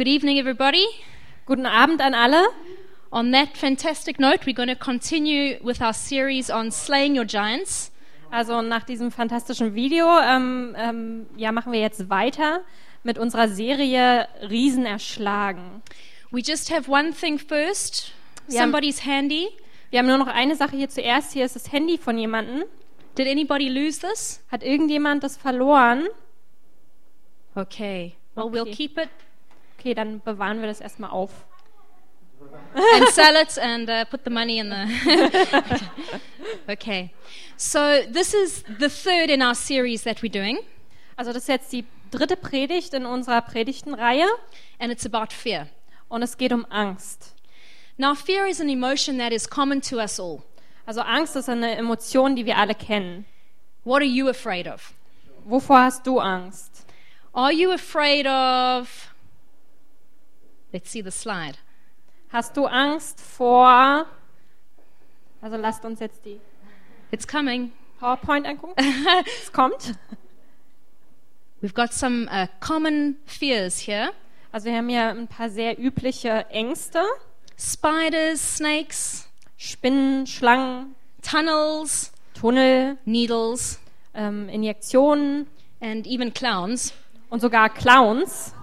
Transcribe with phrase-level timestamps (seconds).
[0.00, 0.86] Good evening, everybody.
[1.44, 2.48] Guten Abend an alle.
[3.12, 7.90] On that fantastic note, we're going to continue with our series on slaying your giants.
[8.30, 12.62] Also nach diesem fantastischen Video ähm, ähm, ja, machen wir jetzt weiter
[13.02, 15.82] mit unserer Serie Riesen erschlagen.
[16.30, 18.12] We just have one thing first.
[18.48, 19.48] Wir haben- Somebody's handy.
[19.90, 21.34] Wir haben nur noch eine Sache hier zuerst.
[21.34, 22.64] Hier ist das Handy von jemandem.
[23.18, 24.42] Did anybody lose this?
[24.50, 26.06] Hat irgendjemand das verloren?
[27.54, 28.14] Okay.
[28.34, 28.70] Well, we'll Okay.
[28.70, 29.10] keep it
[29.80, 31.30] Okay, dann bewahren wir das erstmal auf.
[32.74, 35.80] and sell it and uh, put the money in the.
[36.68, 37.12] okay.
[37.56, 40.58] So this is the third in our series that we're doing,
[41.16, 44.26] Also das ist jetzt die dritte Predigt in unserer Predigtenreihe
[44.78, 45.66] and it's about fear.
[46.10, 47.34] und es geht um Angst.
[47.96, 50.42] Now, fear is an emotion that is common to us all.
[50.86, 53.24] Also Angst ist eine Emotion, die wir alle kennen.
[53.84, 54.92] What are you afraid of?
[55.44, 56.84] Wovor hast du Angst?
[57.32, 59.09] Are you afraid of.
[60.72, 61.58] Let's see the slide.
[62.30, 64.06] Hast du Angst vor...
[65.42, 66.40] Also lasst uns jetzt die
[67.10, 67.72] It's coming.
[67.98, 68.74] PowerPoint angucken.
[69.42, 69.94] es kommt.
[71.60, 74.12] We've got some uh, common fears here
[74.52, 77.04] Also wir haben hier ein paar sehr übliche Ängste.
[77.58, 83.80] spiders, snakes, Spinnen, Schlangen, tunnels, Tunnel, needles,
[84.14, 85.46] ähm, Injektionen
[85.80, 86.94] and even clowns.
[87.28, 88.54] und sogar Clowns.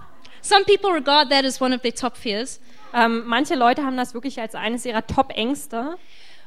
[0.42, 2.60] Some people regard that as one of their top fears.
[2.94, 5.96] Ähm, manche Leute haben das wirklich als eines ihrer Top-Ängste.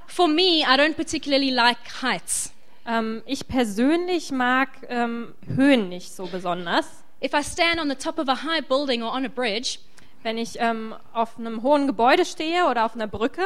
[0.08, 2.54] For me, I don't particularly like heights.
[2.86, 7.04] Ähm, ich persönlich mag ähm, Höhen nicht so besonders.
[7.24, 9.78] If I stand on the top of a high building or on a bridge,
[10.24, 13.42] Wenn ich auf einem hohen Gebäude stehe oder auf einer Brücke,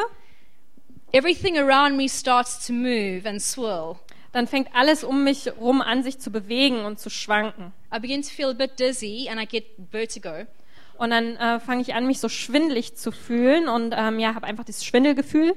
[1.13, 3.95] everything around me starts to move and swirl.
[4.35, 7.71] Dann fängt alles um mich rum an, sich zu bewegen und zu schwanken.
[7.95, 10.45] I begin to feel a bit dizzy and I get vertigo.
[10.97, 14.45] Und dann äh, fange ich an, mich so schwindelig zu fühlen und ähm, ja, habe
[14.45, 15.55] einfach dieses Schwindelgefühl.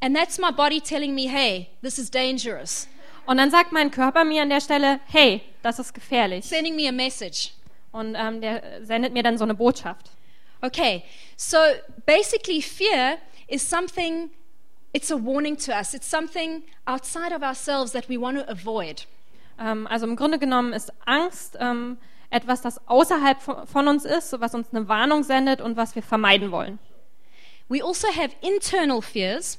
[0.00, 2.86] And that's my body telling me, hey, this is dangerous,
[3.24, 6.44] Und dann sagt mein Körper mir an der Stelle, hey, das ist gefährlich.
[6.44, 7.52] sending me a message.
[7.90, 10.10] Und ähm, der sendet mir dann so eine Botschaft.
[10.60, 11.02] Okay,
[11.38, 11.56] so
[12.04, 13.16] basically, fear
[13.48, 14.30] is something,
[14.92, 15.94] it's a warning to us.
[15.94, 19.06] It's something outside of ourselves that we want to avoid.
[19.58, 21.98] Ähm, also im Grunde genommen ist Angst ähm,
[22.30, 26.02] etwas, das außerhalb von, von uns ist, was uns eine Warnung sendet und was wir
[26.02, 26.78] vermeiden wollen.
[27.68, 29.58] We also have internal fears.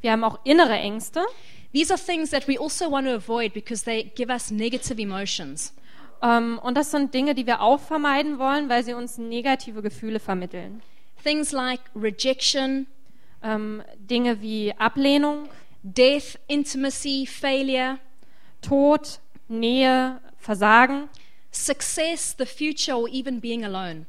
[0.00, 1.24] Wir haben auch innere Ängste.
[1.72, 5.74] These are things that we also want to avoid because they give us negative emotions.
[6.22, 10.20] Ähm, und das sind Dinge, die wir auch vermeiden wollen, weil sie uns negative Gefühle
[10.20, 10.82] vermitteln.
[11.22, 12.86] Things like rejection,
[13.42, 15.48] Ähm, Dinge wie Ablehnung,
[15.82, 17.98] death, intimacy, failure,
[18.62, 21.08] Tod, Nähe, Versagen,
[21.50, 24.06] success, the future, or even being alone.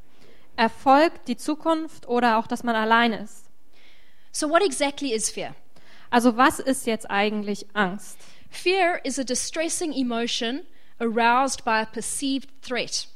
[0.55, 3.45] Erfolg, die Zukunft oder auch, dass man allein ist.
[4.31, 5.55] So, what exactly is fear?
[6.09, 8.17] Also was ist jetzt eigentlich Angst?
[8.49, 10.61] Fear is a distressing emotion
[10.99, 13.07] aroused by a perceived threat.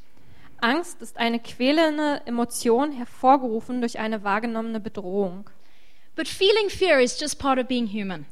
[0.60, 5.50] Angst ist eine quälende Emotion, hervorgerufen durch eine wahrgenommene Bedrohung.
[6.16, 8.26] But feeling fear is just part of being human.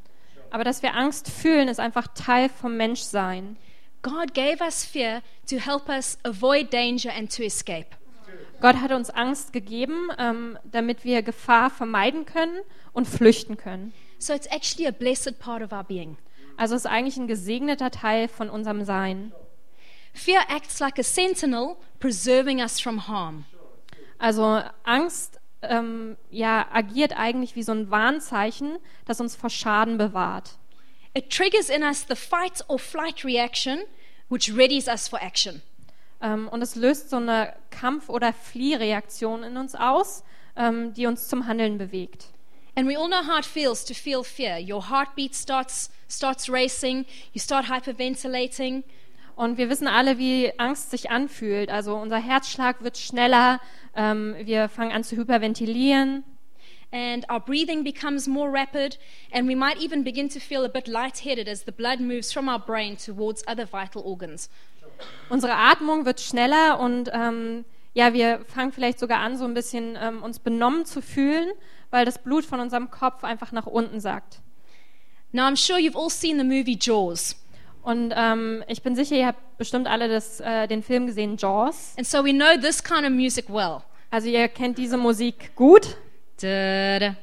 [0.51, 3.57] Aber dass wir Angst fühlen, ist einfach Teil vom Menschsein.
[4.01, 7.95] God gave us fear to help us avoid danger and to escape.
[8.61, 12.59] Gott hat uns Angst gegeben, ähm, damit wir Gefahr vermeiden können
[12.91, 13.93] und flüchten können.
[14.17, 16.17] So it's actually a blessed part of our being.
[16.57, 19.31] Also es ist eigentlich ein gesegneter Teil von unserem Sein.
[20.13, 23.45] Fear acts like a sentinel, preserving us from harm.
[24.17, 30.57] Also Angst ähm, ja, agiert eigentlich wie so ein Warnzeichen, das uns vor Schaden bewahrt.
[31.13, 33.79] It triggers in us the fight or flight reaction,
[34.29, 35.61] which readies us for action.
[36.21, 40.23] Ähm, und es löst so eine Kampf- oder Fliehreaktion in uns aus,
[40.55, 42.27] ähm, die uns zum Handeln bewegt.
[42.75, 44.59] And we all know how it feels to feel fear.
[44.59, 48.83] Your heartbeat starts starts racing, you start hyperventilating,
[49.39, 51.69] Und wir wissen alle, wie Angst sich anfühlt.
[51.69, 53.61] Also unser Herzschlag wird schneller,
[53.95, 56.25] ähm, wir fangen an zu hyperventilieren.
[56.91, 58.97] and our breathing becomes more rapid,
[59.31, 62.49] and we might even begin to feel a bit lightheaded as the blood moves from
[62.49, 64.49] our brain towards other vital organs.
[65.29, 67.63] Unsere Atmung wird schneller und ähm,
[67.93, 71.49] ja, wir fangen vielleicht sogar an, so ein bisschen ähm, uns benommen zu fühlen,
[71.91, 74.41] weil das Blut von unserem Kopf einfach nach unten sackt.
[75.31, 77.37] Now, I'm sure you've all seen the movie Jaws.
[77.81, 81.93] Und ähm, ich bin sicher, ihr habt bestimmt alle das, äh, den Film gesehen, Jaws.
[81.97, 83.81] And so we know this kind of music well.
[84.11, 85.97] Also ihr kennt diese Musik gut.
[86.41, 87.19] Da da.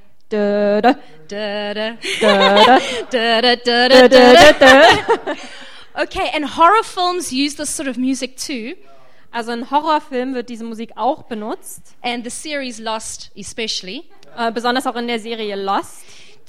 [5.94, 8.74] Okay, and horror films use this sort of music too.
[9.32, 14.04] Also in Horrorfilmen wird diese Musik auch benutzt, and the series Lost especially,
[14.36, 16.04] äh, besonders auch in der Serie Lost,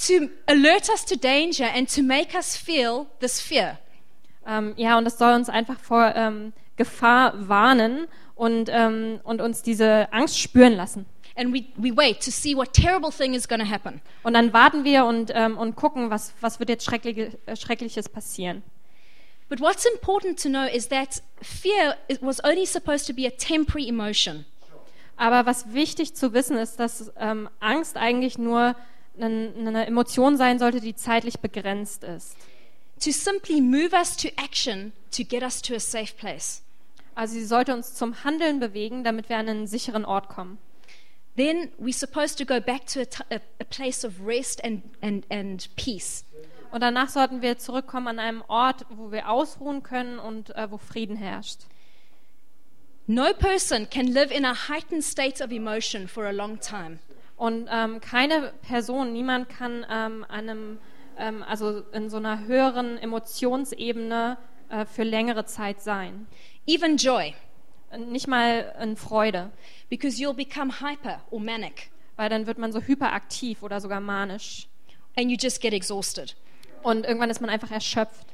[0.07, 3.77] to alert us to danger and to make us feel this fear.
[4.47, 9.61] Ähm, ja, und es soll uns einfach vor ähm, Gefahr warnen und, ähm, und uns
[9.61, 11.05] diese Angst spüren lassen.
[11.35, 14.01] And we, we wait to see what terrible thing is going to happen.
[14.23, 18.09] Und dann warten wir und, ähm, und gucken, was, was wird jetzt Schreckliche, äh, Schreckliches
[18.09, 18.63] passieren.
[19.49, 23.87] But what's important to know is that fear was only supposed to be a temporary
[23.87, 24.45] emotion.
[25.15, 28.75] Aber was wichtig zu wissen ist, dass ähm, Angst eigentlich nur
[29.19, 32.35] eine, eine Emotion sein sollte, die zeitlich begrenzt ist.
[33.01, 36.63] To simply move us to action to get us to a safe place.
[37.15, 40.57] Also sie sollte uns zum Handeln bewegen, damit wir an einen sicheren Ort kommen.
[41.35, 45.69] Then we're supposed to go back to a, a place of rest and, and, and
[45.75, 46.25] peace.
[46.71, 50.77] Und danach sollten wir zurückkommen an einem Ort, wo wir ausruhen können und äh, wo
[50.77, 51.61] Frieden herrscht.
[53.05, 56.99] No person can live in a heightened state of emotion for a long time.
[57.37, 60.79] Und ähm, keine Person, niemand kann ähm, einem,
[61.17, 64.37] ähm, also in so einer höheren Emotionsebene
[64.69, 66.27] äh, für längere Zeit sein.
[66.65, 67.33] Even joy,
[67.97, 69.51] Nicht mal in Freude,
[69.89, 74.67] because you'll become hyper or manic weil dann wird man so hyperaktiv oder sogar manisch.
[75.15, 76.35] and you just get exhausted.
[76.83, 78.25] Und irgendwann ist man einfach erschöpft.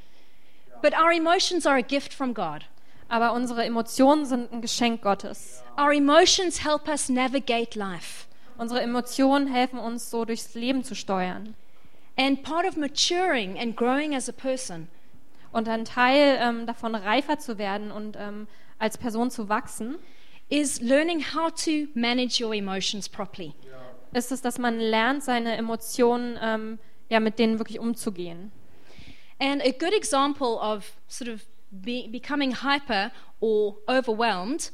[0.82, 2.66] But our emotions are a gift from God.
[3.08, 5.62] Aber unsere Emotionen sind ein Geschenk Gottes.
[5.78, 8.26] Our emotions help us navigate life.
[8.58, 11.54] Unsere Emotionen helfen uns so durchs Leben zu steuern.
[12.16, 14.88] And part of maturing and growing as a person
[15.52, 18.46] Und ein Teil ähm, davon reifer zu werden und ähm,
[18.78, 19.96] als Person zu wachsen,
[20.48, 23.54] is learning how to manage your emotions properly.
[24.12, 26.78] ist es, dass man lernt, seine Emotionen ähm,
[27.08, 28.52] ja, mit denen wirklich umzugehen.
[29.38, 31.40] And a good example of sort of
[31.70, 33.10] be, becoming hyper
[33.40, 34.72] or overwhelmed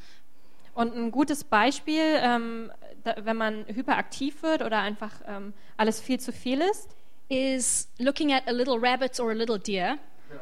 [0.74, 2.70] Und ein gutes Beispiel, ähm,
[3.04, 6.88] da, wenn man hyperaktiv wird oder einfach ähm, alles viel zu viel ist,
[7.30, 9.98] is looking at a little rabbit or a little deer.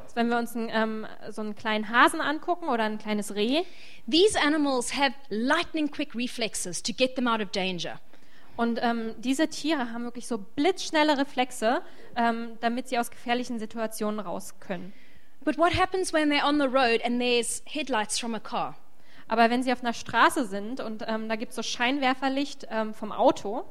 [0.06, 3.62] ist, wenn wir uns ein, ähm, so einen kleinen Hasen angucken oder ein kleines Reh.
[4.10, 8.00] These animals have lightning quick reflexes to get them out of danger.
[8.56, 11.80] Und ähm, diese Tiere haben wirklich so blitzschnelle Reflexe,
[12.16, 14.92] ähm, damit sie aus gefährlichen Situationen raus können.
[15.44, 18.76] But what happens when they're on the road and there's headlights from a car?
[19.28, 22.94] Aber wenn sie auf einer Straße sind und ähm, da gibt es so Scheinwerferlicht ähm,
[22.94, 23.64] vom Auto,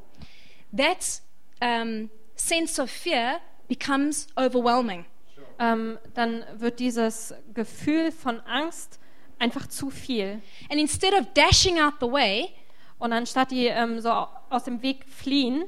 [0.76, 1.22] That
[1.62, 5.06] um, sense of fear becomes overwhelming.
[5.60, 9.00] ähm, dann wird dieses Gefühl von Angst
[9.40, 10.42] einfach zu viel.
[10.70, 12.50] And instead of dashing out the way,
[13.00, 14.10] Und anstatt die ähm, so
[14.50, 15.66] aus dem Weg fliehen,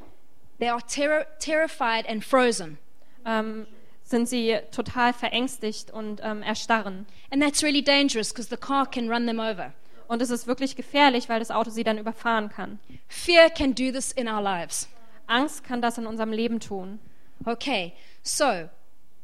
[0.60, 2.78] they are terror- terrified and frozen.
[3.26, 3.68] ähm,
[4.04, 7.06] sind sie total verängstigt und erstarren.
[7.30, 9.72] And that's really dangerous because the car can run them over.
[10.08, 12.80] Und es ist wirklich gefährlich, weil das Auto sie dann überfahren kann.
[13.08, 14.90] Fear can do this in our lives.
[15.30, 17.00] Angst kann das in unserem Leben tun.
[17.46, 17.94] Okay,
[18.24, 18.70] so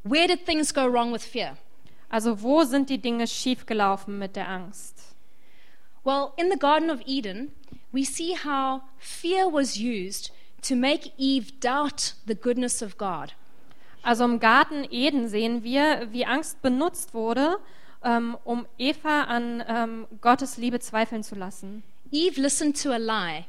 [0.04, 1.58] where did things go wrong with fear?
[2.10, 5.16] Also wo sind die Dinge schiefgelaufen mit der Angst?
[6.04, 7.52] Well, in the Garden of Eden,
[7.92, 10.32] we see how fear was used
[10.62, 13.34] to make Eve doubt the goodness of God.
[14.04, 17.58] Also im Garten Eden sehen wir, wie Angst benutzt wurde,
[18.04, 21.84] ähm, um Eva an ähm, Gottes Liebe zweifeln zu lassen.
[22.12, 23.46] Eve listened to a lie.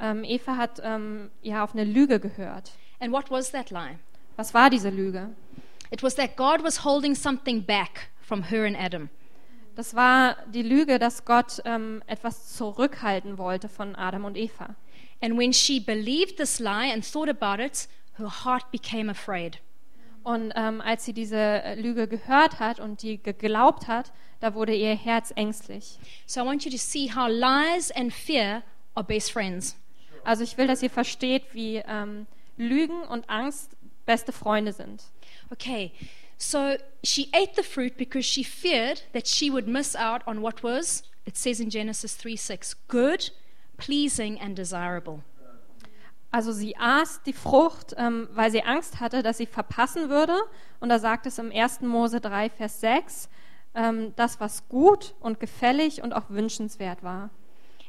[0.00, 2.72] Ähm, Eva hat ähm, ja auf eine Lüge gehört.
[3.00, 3.98] And what was that lie?
[4.36, 5.30] Was war diese Lüge?
[5.90, 9.08] It was that God was holding something back from her and Adam.
[9.74, 14.74] Das war die Lüge, dass Gott ähm, etwas zurückhalten wollte von Adam und Eva.
[15.20, 17.88] And when she believed this lie and thought about it,
[18.18, 19.60] her heart became afraid.
[20.24, 24.74] Und ähm, als sie diese äh, Lüge gehört hat und die geglaubt hat, da wurde
[24.74, 25.98] ihr Herz ängstlich.
[26.26, 28.62] So I want you to see how lies and fear
[28.94, 29.76] are best friends.
[30.28, 32.26] Also ich will, dass ihr versteht, wie ähm,
[32.58, 33.70] Lügen und Angst
[34.04, 35.04] beste Freunde sind.
[35.48, 35.90] Okay,
[36.36, 40.62] so she ate the fruit because she feared that she would miss out on what
[40.62, 43.32] was, it says in Genesis 3 6, good,
[43.78, 45.22] pleasing, and desirable.
[46.30, 50.36] Also sie aß die Frucht, ähm, weil sie Angst hatte, dass sie verpassen würde.
[50.78, 51.80] Und da sagt es im 1.
[51.80, 53.30] Mose 3, Vers 6,
[53.74, 57.30] ähm, das, was gut und gefällig und auch wünschenswert war.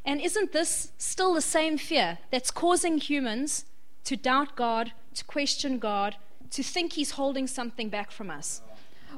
[0.06, 3.66] And isn't this still the same fear that's causing humans
[4.06, 6.16] to doubt God, to question God,
[6.52, 8.62] to think He's holding something back from us?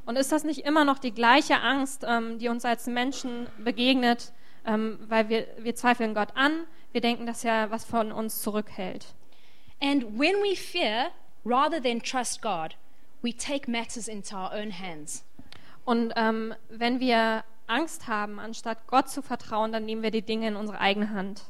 [0.04, 4.32] Und ist das nicht immer noch die gleiche Angst, ähm, die uns als Menschen begegnet,
[4.66, 9.06] ähm, weil wir, wir zweifeln Gott an, wir denken, dass er was von uns zurückhält.
[9.80, 11.10] And when we fear,
[11.44, 12.76] rather than trust God,
[13.22, 15.24] we take matters into our own hands.
[15.84, 20.48] Und ähm, wenn wir Angst haben, anstatt Gott zu vertrauen, dann nehmen wir die Dinge
[20.48, 21.42] in unsere eigene Hand.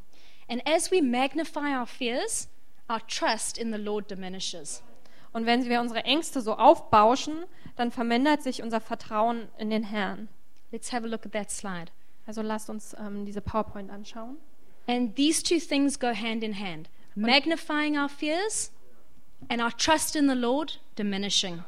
[0.49, 2.49] And as we magnify our fears,
[2.91, 4.83] our trust in the Lord diminishes.
[5.33, 7.45] Und wenn wir unsere Ängste so aufbauschen,
[7.76, 10.29] dann vermindert sich unser Vertrauen in den Herrn.
[10.71, 11.91] Let's have a look at that slide.
[12.26, 14.37] Also lasst uns ähm, diese PowerPoint anschauen.
[14.87, 18.71] And these two things go hand in hand magnifying our fears
[19.49, 21.64] and our trust in the Lord diminishing.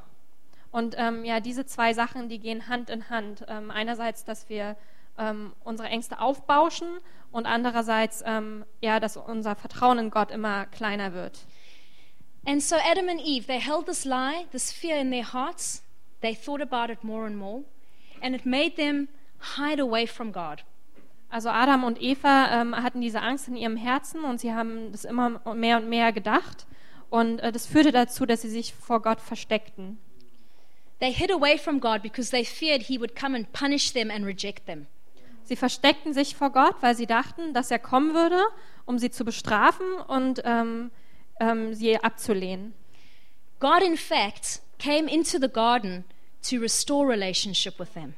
[0.74, 3.44] Und ähm, ja, diese zwei Sachen, die gehen Hand in Hand.
[3.46, 4.74] Ähm, einerseits, dass wir
[5.16, 6.88] ähm, unsere Ängste aufbauschen
[7.30, 11.38] und andererseits, ähm, ja, dass unser Vertrauen in Gott immer kleiner wird.
[12.44, 15.84] And so Adam and Eve, they held this lie, this fear in their hearts.
[16.22, 17.62] They thought about it more and more,
[18.20, 19.06] and it made them
[19.56, 20.64] hide away from God.
[21.30, 25.04] Also Adam und Eva ähm, hatten diese Angst in ihrem Herzen und sie haben das
[25.04, 26.66] immer mehr und mehr gedacht.
[27.10, 30.00] Und äh, das führte dazu, dass sie sich vor Gott versteckten.
[31.00, 34.24] They hid away from God because they feared he would come and punish them and
[34.24, 34.86] reject them.
[35.44, 38.40] Sie versteckten sich vor Gott, weil sie dachten, dass er kommen würde,
[38.86, 40.90] um sie zu bestrafen und ähm,
[41.40, 42.72] ähm, sie abzulehnen.
[43.60, 46.04] God, in fact, came into the garden
[46.48, 48.14] to restore relationship with them.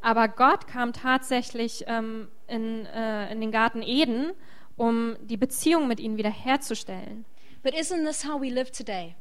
[0.00, 4.32] Aber Gott kam tatsächlich ähm, in, äh, in den Garten Eden,
[4.76, 7.24] um die Beziehung mit ihnen wiederherzustellen.
[7.62, 9.14] But isn't this how we live today?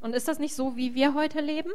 [0.00, 1.70] Und ist das nicht so, wie wir heute leben?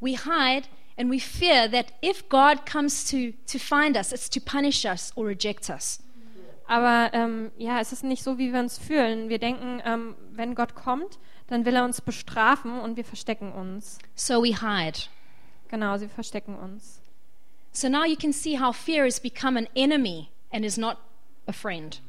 [0.00, 4.40] We hide and we fear that if God comes to, to find us, it's to
[4.40, 6.00] punish us or reject us.
[6.68, 9.28] Aber ähm, ja, es ist nicht so, wie wir uns fühlen.
[9.28, 13.98] Wir denken, ähm, wenn Gott kommt, dann will er uns bestrafen und wir verstecken uns.
[14.16, 14.98] So we hide.
[15.68, 17.00] Genau, sie verstecken uns.
[17.72, 20.96] So now you can see how fear has become an enemy and is not
[21.46, 22.00] a friend.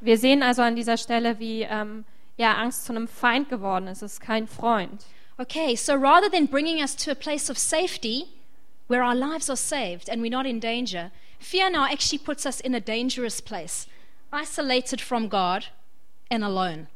[0.00, 2.04] Wir sehen also an dieser Stelle, wie ähm,
[2.36, 4.02] ja, Angst zu einem Feind geworden ist.
[4.02, 5.04] Es ist kein Freund.
[5.40, 8.24] Okay, so rather than bringing us to a place of safety
[8.88, 12.58] where our lives are saved and we're not in danger, fear now actually puts us
[12.58, 13.86] in a dangerous place,
[14.32, 15.66] isolated from God
[16.28, 16.88] and alone.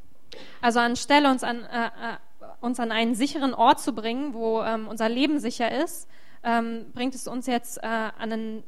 [0.61, 2.17] Also anstelle uns an, äh, äh,
[2.61, 6.09] uns an einen sicheren Ort zu bringen, wo ähm, unser Leben sicher ist,
[6.43, 8.65] ähm, bringt es uns jetzt äh, an einen,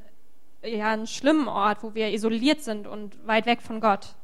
[0.63, 4.15] ja, einen schlimmen Ort, wo wir isoliert sind und weit weg von Gott.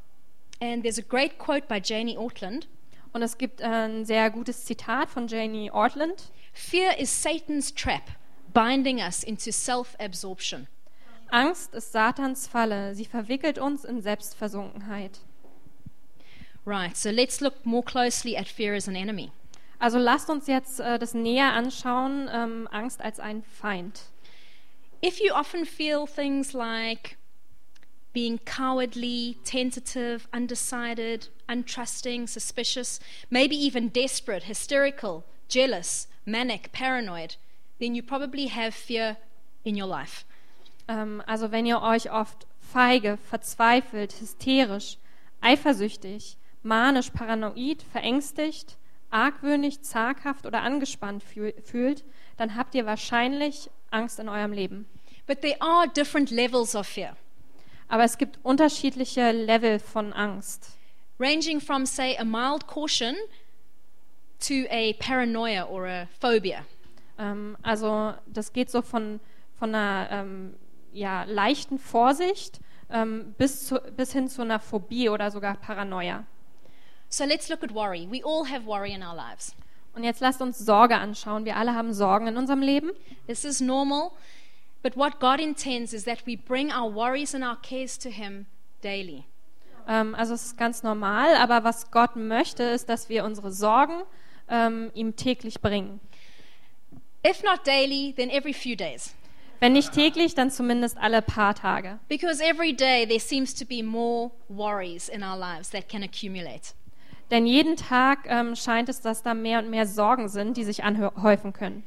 [0.60, 2.68] And there's a great quote by Janie Ortland.
[3.12, 6.30] Und es gibt ein sehr gutes Zitat von Janie Ortland.
[6.52, 8.02] Fear is Satan's trap,
[8.52, 10.68] binding us into self-absorption.
[11.30, 12.94] Angst ist Satans Falle.
[12.94, 15.20] Sie verwickelt uns in Selbstversunkenheit.
[16.66, 19.32] Right, so let's look more closely at fear as an enemy.
[19.78, 24.02] Also lasst uns jetzt äh, das näher anschauen, ähm, Angst als ein Feind.
[25.02, 27.16] If you often feel things like
[28.12, 33.00] being cowardly, tentative, undecided, untrusting, suspicious,
[33.30, 37.36] maybe even desperate, hysterical, jealous, manic, paranoid,
[37.78, 39.16] then you probably have fear
[39.64, 40.24] in your life.
[40.88, 44.96] Ähm, also wenn ihr euch oft feige, verzweifelt, hysterisch,
[45.40, 48.76] eifersüchtig, manisch, paranoid, verängstigt,
[49.10, 52.04] argwöhnig, zaghaft oder angespannt fühlt,
[52.36, 54.86] dann habt ihr wahrscheinlich Angst in eurem Leben.
[55.26, 57.16] But there are different levels of fear.
[57.90, 60.78] Aber es gibt unterschiedliche Level von Angst.
[61.18, 63.16] Ranging from, say, a mild caution
[64.38, 66.64] to a paranoia or a phobia.
[67.18, 69.18] Ähm, also das geht so von,
[69.58, 70.54] von einer ähm,
[70.92, 76.24] ja, leichten Vorsicht ähm, bis, zu, bis hin zu einer Phobie oder sogar Paranoia.
[77.08, 78.06] So let's look at worry.
[78.08, 79.56] We all have worry in our lives.
[79.94, 81.44] Und jetzt lasst uns Sorge anschauen.
[81.44, 82.92] Wir alle haben Sorgen in unserem Leben.
[83.26, 84.12] This is normal,
[84.82, 88.46] but what God intends is that we bring our worries and our cares to Him
[88.82, 89.24] daily.
[89.88, 94.02] Ähm, also es ist ganz normal, aber was Gott möchte, ist, dass wir unsere Sorgen
[94.48, 96.00] ähm, ihm täglich bringen.
[97.26, 99.14] If not daily, then every few days.
[99.60, 101.98] Wenn nicht täglich, dann zumindest alle paar Tage.
[102.08, 106.72] Because every day there seems to be more worries in our lives that can accumulate.
[107.30, 110.82] Denn jeden Tag ähm, scheint es, dass da mehr und mehr Sorgen sind, die sich
[110.82, 111.84] anhäufen können.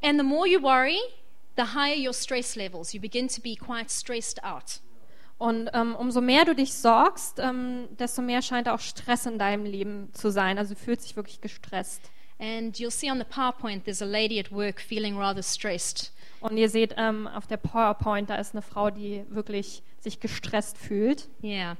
[0.00, 0.98] And the more you worry,
[1.58, 2.94] the higher your stress levels.
[2.94, 4.80] You begin to be quite stressed out.
[5.38, 9.64] Und ähm, umso mehr du dich sorgst, ähm, desto mehr scheint auch Stress in deinem
[9.64, 10.58] Leben zu sein.
[10.58, 12.10] Also du fühlst dich wirklich gestresst.
[12.40, 16.12] And you'll see on the PowerPoint there's a lady at work feeling rather stressed.
[16.40, 20.78] Und ihr seht ähm, auf der PowerPoint, da ist eine Frau, die wirklich sich gestresst
[20.78, 21.28] fühlt.
[21.42, 21.76] Yeah.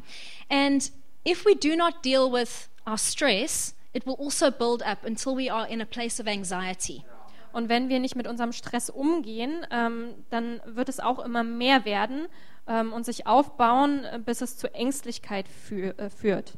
[0.49, 0.91] And
[1.25, 5.53] if we do not deal with our stress, it will also build up until we
[5.53, 7.05] are in a place of anxiety.
[7.53, 11.85] Und wenn wir nicht mit unserem Stress umgehen, ähm, dann wird es auch immer mehr
[11.85, 12.27] werden
[12.67, 16.53] ähm, und sich aufbauen, äh, bis es zu Ängstlichkeit fü äh, führt.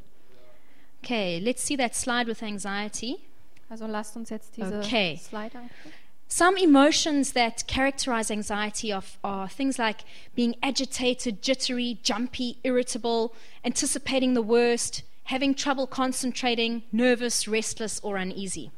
[1.03, 3.17] Okay, let's see that slide with anxiety.
[3.69, 5.17] Also lasst uns jetzt diese Okay.
[5.17, 5.93] Slide anschauen.
[6.27, 13.33] Some emotions that characterize anxiety are, are things like being agitated, jittery, jumpy, irritable,
[13.65, 18.71] anticipating the worst, having trouble concentrating, nervous, restless, or uneasy.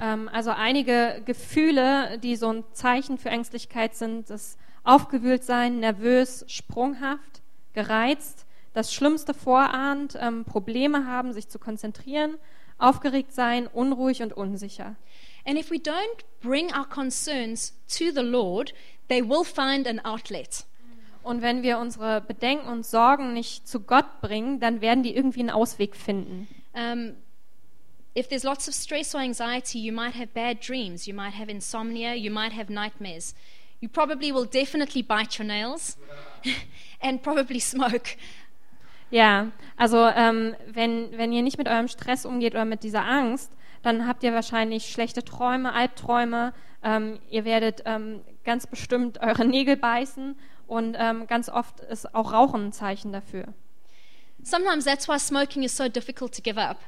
[0.00, 6.44] Ähm, also einige Gefühle, die so ein Zeichen für Ängstlichkeit sind, das aufgewühlt sein, nervös,
[6.48, 7.42] sprunghaft,
[7.74, 12.36] gereizt, das Schlimmste vorahnt, ähm, Probleme haben, sich zu konzentrieren,
[12.78, 14.96] aufgeregt sein, unruhig und unsicher.
[15.44, 18.72] And if we don't bring our concerns to the Lord,
[19.08, 20.64] they will find an outlet.
[21.22, 25.40] Und wenn wir unsere Bedenken und Sorgen nicht zu Gott bringen, dann werden die irgendwie
[25.40, 26.48] einen Ausweg finden.
[26.72, 27.14] Um,
[28.14, 31.48] if there's lots of stress or anxiety, you might have bad dreams, you might have
[31.48, 33.34] insomnia, you might have nightmares.
[33.80, 35.96] You probably will definitely bite your nails
[37.00, 38.16] and probably smoke.
[39.10, 43.50] Ja, also ähm, wenn, wenn ihr nicht mit eurem Stress umgeht oder mit dieser Angst,
[43.82, 46.52] dann habt ihr wahrscheinlich schlechte Träume, Albträume.
[46.82, 50.36] Ähm, ihr werdet ähm, ganz bestimmt eure Nägel beißen
[50.66, 53.54] und ähm, ganz oft ist auch Rauchen ein Zeichen dafür.
[54.42, 56.78] Sometimes that's why smoking is so difficult to give up.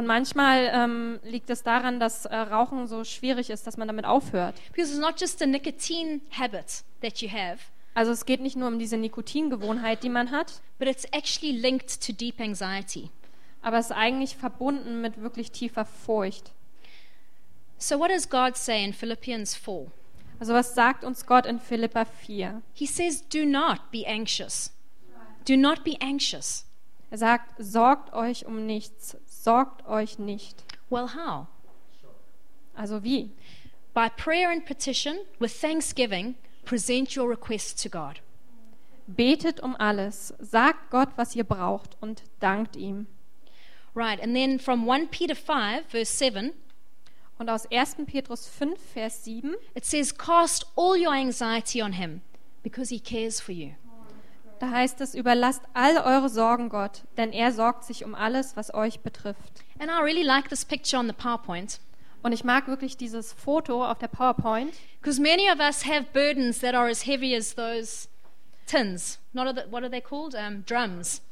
[0.00, 4.06] Und manchmal ähm, liegt es daran, dass äh, Rauchen so schwierig ist, dass man damit
[4.06, 4.54] aufhört.
[4.72, 7.58] Because it's not just a nicotine habit that you have,
[7.92, 12.00] Also es geht nicht nur um diese Nikotingewohnheit, die man hat, but it's actually linked
[12.00, 13.10] to deep anxiety.
[13.60, 16.50] aber es ist eigentlich verbunden mit wirklich tiefer Furcht.
[17.76, 19.88] So, what does God say in Philippians 4?
[20.38, 22.62] Also was sagt uns Gott in Philippa 4?
[22.72, 24.72] He says, Do not be anxious.
[25.46, 26.64] Do not be anxious.
[27.10, 30.64] Er sagt, sorgt euch um nichts, sorgt euch nicht.
[30.90, 31.46] Well, how?
[32.74, 33.30] Also wie?
[33.94, 38.20] By prayer and petition, with thanksgiving, present your requests to God.
[39.06, 43.06] Betet um alles, sagt Gott, was ihr braucht und dankt ihm.
[43.94, 46.52] Right, and then from 1 Peter 5, verse 7,
[47.38, 48.04] Und aus 1.
[48.06, 52.20] Petrus 5, Vers 7, it says, Cast all your anxiety on Him,
[52.62, 53.74] because He cares for you.
[54.60, 58.72] Da heißt es, überlasst all eure Sorgen Gott, denn er sorgt sich um alles, was
[58.72, 59.64] euch betrifft.
[59.78, 61.80] And I really like this picture on the PowerPoint,
[62.22, 66.60] Und ich mag wirklich dieses Foto auf der PowerPoint, because many of us have burdens
[66.60, 68.08] that are as heavy as those
[68.66, 69.18] tins.
[69.32, 70.34] Not are the, what are they called?
[70.34, 71.22] Um, drums.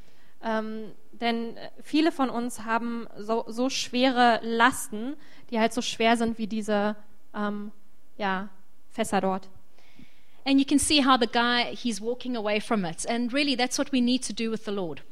[0.42, 5.16] ähm, denn äh, viele von uns haben so, so schwere Lasten,
[5.50, 6.96] die halt so schwer sind wie diese
[7.34, 7.72] ähm,
[8.16, 8.48] ja,
[8.90, 9.48] Fässer dort.
[10.44, 13.06] And you can see how the guy, he's walking away from it.
[13.06, 15.02] And really, that's what we need to do with the Lord.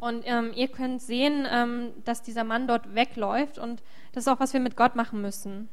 [0.00, 4.40] Und ähm, ihr könnt sehen, ähm, dass dieser Mann dort wegläuft und das ist auch,
[4.40, 5.68] was wir mit Gott machen müssen.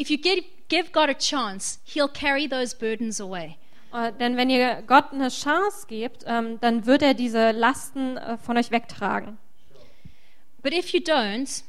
[0.00, 3.56] If you give, give God a chance, He'll carry those burdens away.
[3.92, 8.36] Äh, denn wenn ihr Gott eine Chance gebt, ähm, dann wird er diese Lasten äh,
[8.38, 9.38] von euch wegtragen.
[10.62, 11.62] But if you don't,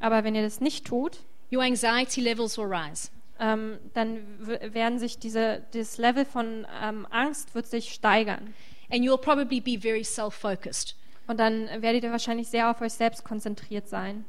[0.00, 1.18] Aber wenn ihr das nicht tut,
[1.52, 3.10] your anxiety levels will rise.
[3.40, 8.54] Ähm, dann werden sich diese, das Level von ähm, Angst wird sich steigern.
[8.90, 10.96] And you'll probably be very self focused.
[11.26, 14.24] Und dann werdet ihr wahrscheinlich sehr auf euch selbst konzentriert sein.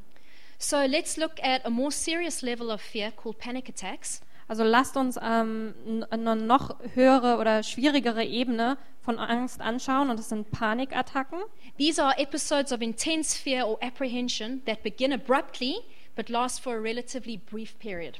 [0.58, 4.22] So let's look at a more serious level of fear called panic attacks.
[4.46, 5.74] Also lasst uns ähm,
[6.10, 11.40] eine noch höhere oder schwierigere Ebene von Angst anschauen und das sind Panikattacken.
[11.78, 15.76] These are episodes of intense fear or apprehension that begin abruptly
[16.14, 18.18] but last for a relatively brief period.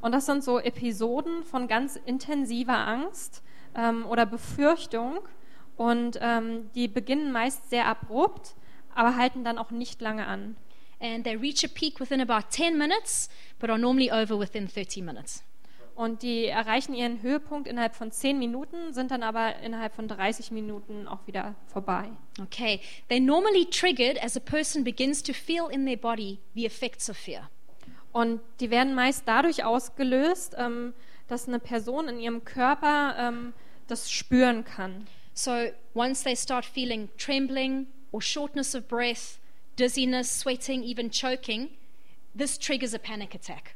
[0.00, 3.42] Und das sind so Episoden von ganz intensiver Angst
[3.74, 5.20] ähm, oder Befürchtung.
[5.76, 8.54] Und ähm, die beginnen meist sehr abrupt,
[8.94, 10.56] aber halten dann auch nicht lange an.
[11.00, 15.02] And they reach a peak within about 10 minutes, but are normally over within 30
[15.02, 15.42] minutes.
[15.94, 20.50] Und die erreichen ihren Höhepunkt innerhalb von 10 Minuten, sind dann aber innerhalb von 30
[20.50, 22.10] Minuten auch wieder vorbei.
[22.40, 27.10] Okay, they're normally triggered as a person begins to feel in their body the effects
[27.10, 27.50] of fear.
[28.12, 30.94] Und die werden meist dadurch ausgelöst, ähm,
[31.28, 33.52] dass eine Person in ihrem Körper ähm,
[33.86, 35.06] das spüren kann.
[35.34, 35.52] So
[35.94, 39.38] once they start feeling trembling or shortness of breath,
[39.78, 41.70] dizziness, sweating, even choking,
[42.36, 43.74] this triggers a panic attack.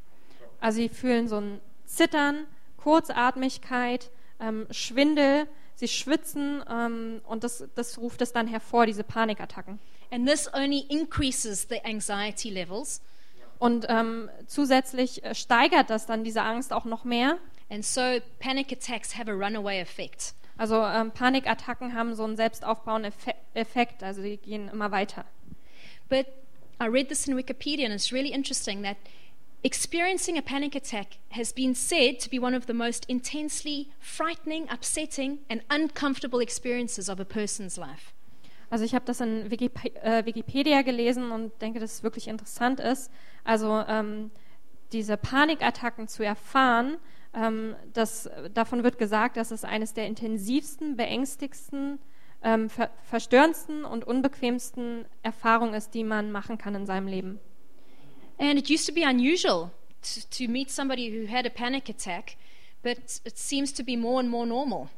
[0.60, 7.98] Also sie fühlen so ein Zittern, Kurzatmigkeit, ähm, Schwindel, sie schwitzen ähm, und das, das
[7.98, 9.78] ruft es dann hervor, diese Panikattacken.
[10.10, 13.00] And this only increases the anxiety levels.
[13.58, 17.38] Und ähm, zusätzlich äh, steigert das dann diese Angst auch noch mehr.
[17.70, 20.34] And so panic attacks have a runaway effect.
[20.56, 25.24] Also ähm, Panikattacken haben so einen selbstaufbauenden Effe Effekt, also die gehen immer weiter.
[26.08, 26.26] But
[26.80, 28.96] I read this in Wikipedia, and it's really interesting that
[29.62, 34.68] experiencing a panic attack has been said to be one of the most intensely frightening,
[34.68, 38.12] upsetting, and uncomfortable experiences of a person's life.
[38.74, 43.08] Also ich habe das in äh, Wikipedia gelesen und denke, dass es wirklich interessant ist.
[43.44, 44.32] Also ähm,
[44.90, 46.96] diese Panikattacken zu erfahren,
[47.34, 52.00] ähm, das, davon wird gesagt, dass es eines der intensivsten, beängstigsten,
[52.42, 57.38] ähm, ver verstörendsten und unbequemsten Erfahrungen ist, die man machen kann in seinem Leben.
[58.38, 59.70] And it used to be unusual
[60.02, 62.36] to, to meet somebody who had a panic attack,
[62.82, 64.88] but it seems to be more and more normal.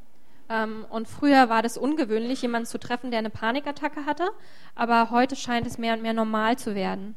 [0.48, 4.30] Ähm, und früher war das ungewöhnlich, jemanden zu treffen, der eine Panikattacke hatte,
[4.74, 7.16] aber heute scheint es mehr und mehr normal zu werden.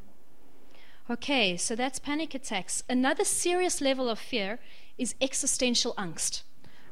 [1.08, 2.84] Okay, so that's panic attacks.
[2.88, 4.58] Another serious level of fear
[4.96, 6.44] is existential angst.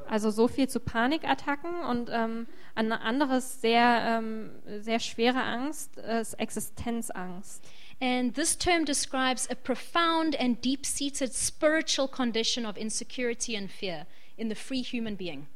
[0.08, 6.34] Also so viel zu Panikattacken und ähm, eine andere sehr, ähm, sehr schwere Angst ist
[6.34, 7.62] Existenzangst.
[8.00, 14.06] And this term describes a profound and deep seated spiritual condition of insecurity and fear
[14.36, 15.46] in the free human being.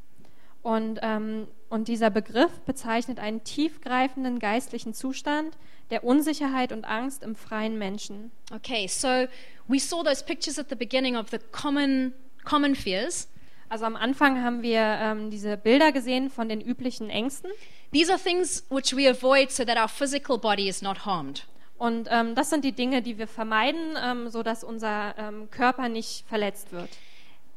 [0.63, 5.57] Und, ähm, und dieser Begriff bezeichnet einen tiefgreifenden geistlichen Zustand
[5.91, 8.31] der Unsicherheit und Angst im freien Menschen.
[8.55, 9.27] Okay, so
[9.69, 13.29] we saw those pictures at the beginning of the common, common fears.
[13.69, 17.51] Also am Anfang haben wir ähm, diese Bilder gesehen von den üblichen Ängsten.
[17.93, 21.47] These are things which we avoid so that our physical body is not harmed.
[21.79, 26.25] Und ähm, das sind die Dinge, die wir vermeiden, ähm, sodass unser ähm, Körper nicht
[26.29, 26.91] verletzt wird.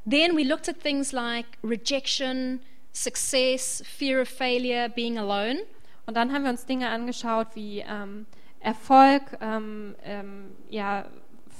[0.10, 2.62] Then we looked at things like rejection,
[2.96, 5.60] success, fear of failure, being alone.
[6.06, 8.26] Und dann haben wir uns Dinge angeschaut wie ähm,
[8.60, 11.06] Erfolg, ähm, ähm, ja,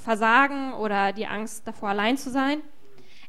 [0.02, 2.62] Versagen oder die Angst davor, allein zu sein.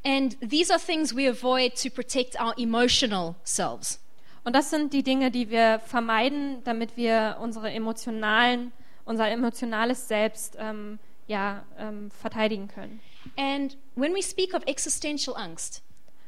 [0.05, 3.99] And these are things we avoid to protect our emotional selves.
[4.43, 8.71] Und das sind die Dinge, die wir vermeiden, damit wir unsere emotionalen,
[9.03, 13.01] unser emotionales Selbst ähm, ja, ähm, verteidigen können.
[13.35, 15.83] And when we speak of existential angst,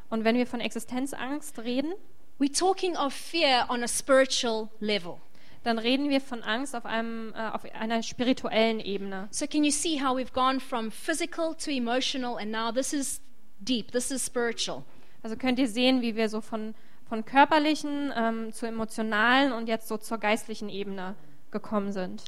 [0.10, 1.93] Und wenn wir von Existenzangst reden,
[2.39, 5.19] we're talking of fear on a spiritual level.
[5.63, 9.28] dann reden wir von Angst auf, einem, äh, auf einer spirituellen Ebene.
[9.32, 13.22] So, can you see how we've gone from physical to emotional, and now this is
[13.60, 14.84] deep, this is spiritual?
[15.22, 16.76] Also könnt ihr sehen, wie wir so von,
[17.10, 21.15] von körperlichen ähm, zu emotionalen und jetzt so zur geistlichen Ebene
[21.52, 22.24] gekommen sind.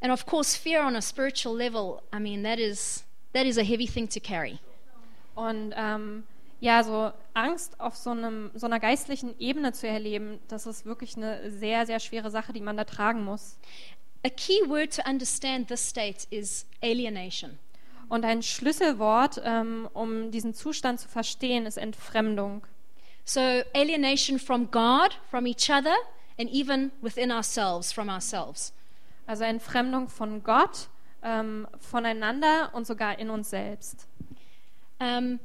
[0.00, 3.62] And of course, fear on a spiritual level, I mean, that is, that is a
[3.62, 4.58] heavy thing to carry.
[5.34, 6.24] Und ähm,
[6.66, 11.16] ja, so Angst auf so, einem, so einer geistlichen Ebene zu erleben, das ist wirklich
[11.16, 13.56] eine sehr, sehr schwere Sache, die man da tragen muss.
[14.24, 17.56] A key word to understand this state is alienation.
[18.08, 22.66] Und ein Schlüsselwort, ähm, um diesen Zustand zu verstehen, ist Entfremdung.
[23.24, 23.40] So,
[23.72, 25.94] alienation from God, from each other,
[26.36, 28.72] and even within ourselves, from ourselves.
[29.28, 30.88] Also Entfremdung von Gott,
[31.22, 34.08] ähm, voneinander und sogar in uns selbst.
[34.98, 35.38] Um,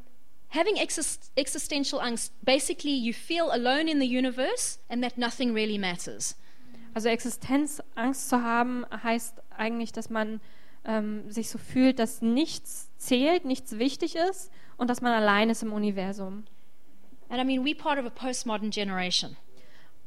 [0.52, 5.78] having exist- existential angst, basically, you feel alone in the universe and that nothing really
[5.78, 6.36] matters.
[6.94, 10.42] Also Existenzangst zu haben, heißt eigentlich, dass man
[10.84, 15.64] ähm, sich so fühlt, dass nichts zählt, nichts wichtig ist und dass man allein ist
[15.64, 16.44] im Universum.
[17.30, 19.38] And I mean, we're part of a postmodern generation.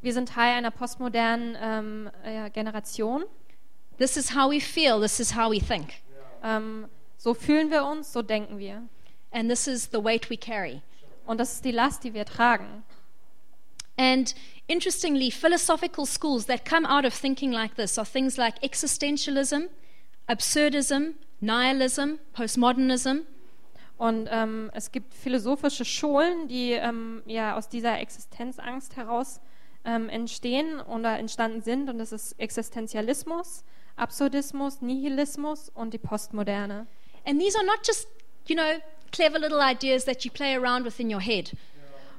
[0.03, 3.25] Wir sind Teil einer postmodernen ähm, äh, Generation.
[3.97, 5.95] This is how we feel, this is how we think,
[6.43, 8.83] Ähm, so fühlen wir uns, so denken wir.
[9.35, 10.81] And this is the weight we carry.
[11.27, 12.85] Und das ist die Last, die wir tragen.
[13.97, 14.35] And
[14.67, 19.69] interestingly, philosophical schools that come out of thinking like this are things like existentialism,
[20.29, 23.27] absurdism, nihilism, postmodernism.
[23.97, 29.41] Und ähm, es gibt philosophische Schulen, die ähm, ja aus dieser Existenzangst heraus
[29.85, 31.89] ähm, entstehen oder entstanden sind.
[31.89, 33.65] Und das ist Existenzialismus,
[33.97, 36.87] Absurdismus, Nihilismus und die Postmoderne.
[37.25, 38.09] And these are not just,
[38.49, 38.81] you know,
[39.15, 41.53] clever little ideas that you play around with in your head.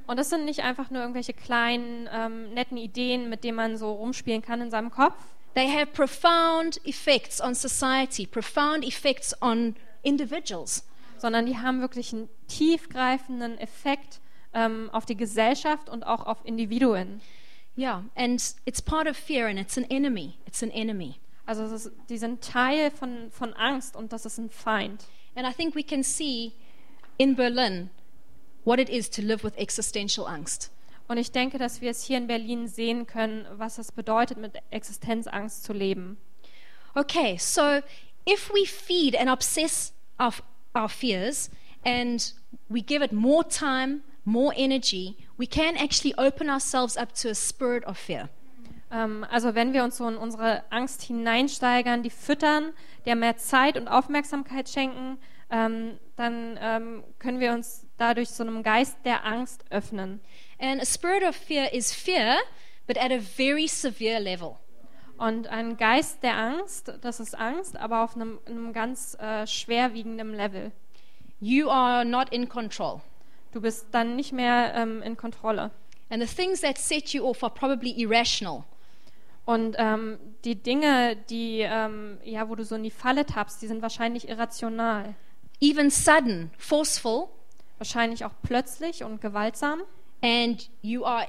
[0.08, 3.92] Und das sind nicht einfach nur irgendwelche kleinen, ähm, netten Ideen, mit denen man so
[3.92, 5.16] rumspielen kann in seinem Kopf,
[5.56, 10.84] They have profound effects on society, profound effects on individuals.
[11.18, 14.20] sondern die haben wirklich einen tiefgreifenden Effekt
[14.54, 17.22] ähm, auf die Gesellschaft und auch auf Individuen.
[17.78, 20.38] Yeah, and it's part of fear and it's an enemy.
[20.46, 21.16] It's an enemy.
[21.46, 25.06] Also ist, die sind Teil von, von Angst und das ist ein Feind.
[25.36, 26.52] And I think we can see
[27.18, 27.90] in Berlin
[28.64, 30.72] what it is to live with existential angst.
[31.08, 34.54] Und ich denke, dass wir es hier in Berlin sehen können, was es bedeutet, mit
[34.72, 36.18] Existenzangst zu leben.
[36.96, 37.82] Okay, so
[38.28, 40.34] if we feed and obsess our,
[40.74, 41.52] our fears
[41.84, 42.34] and
[42.70, 47.36] we give it more time, more energy, we can actually open ourselves up to a
[47.36, 48.30] spirit of fear.
[48.92, 52.74] Ähm, also wenn wir uns so in unsere Angst hineinsteigern, die füttern,
[53.06, 55.18] der mehr Zeit und Aufmerksamkeit schenken,
[55.52, 60.22] ähm, dann ähm, können wir uns dadurch so einem Geist der Angst öffnen.
[60.60, 62.38] And a spirit of fear is fear,
[62.88, 64.56] but at a very severe level.
[65.18, 70.34] Und ein Geist der Angst, das ist Angst, aber auf einem, einem ganz äh, schwerwiegenden
[70.34, 70.72] Level.
[71.40, 73.02] You are not in control.
[73.54, 75.72] Du bist dann nicht mehr ähm, in Kontrolle.
[76.10, 78.64] And the things that set you off are probably irrational.
[79.46, 83.68] Und ähm, die Dinge, die, ähm, ja, wo du so in die Falle tappst, die
[83.68, 85.16] sind wahrscheinlich irrational.
[85.62, 87.30] Even sudden, forceful,
[87.78, 89.82] Wahrscheinlich auch plötzlich und gewaltsam.
[90.22, 91.28] and you are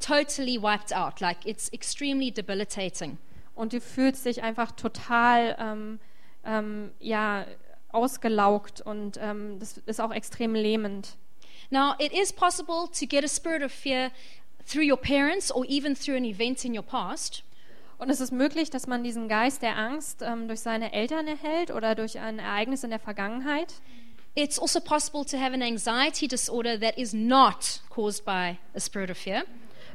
[0.00, 1.20] totally wiped out.
[1.20, 3.18] Like it's extremely debilitating.
[3.54, 5.98] Und du fühlst dich einfach total, ähm,
[6.44, 7.44] ähm, ja,
[7.90, 11.16] ausgelaugt und ähm, das ist auch extrem lähmend.
[11.70, 14.10] Now, it is possible to get a spirit of fear
[14.66, 17.42] through your parents or even through an event in your past.
[17.98, 21.70] Und es ist möglich, dass man diesen Geist der Angst ähm, durch seine Eltern erhält
[21.72, 23.74] oder durch ein Ereignis in der Vergangenheit.
[24.36, 29.10] It's also possible to have an anxiety disorder that is not caused by a spirit
[29.10, 29.42] of fear.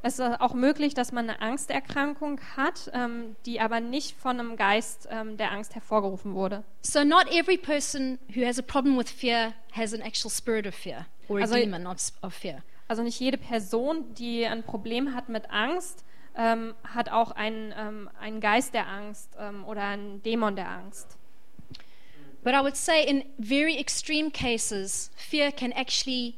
[0.06, 4.58] Es ist auch möglich, dass man eine Angsterkrankung hat, ähm, die aber nicht von einem
[4.58, 6.66] Geist ähm, der Angst hervorgerufen wurde.
[6.82, 10.76] So, not every person who has a problem with fear has an actual spirit of
[10.76, 12.63] fear or a Also- demon of, fear.
[12.89, 16.04] Also nicht jede Person, die ein Problem hat mit Angst,
[16.36, 21.17] ähm, hat auch einen, ähm, einen Geist der Angst ähm, oder einen Dämon der Angst.
[22.43, 26.38] But I would say in very extreme cases, fear can actually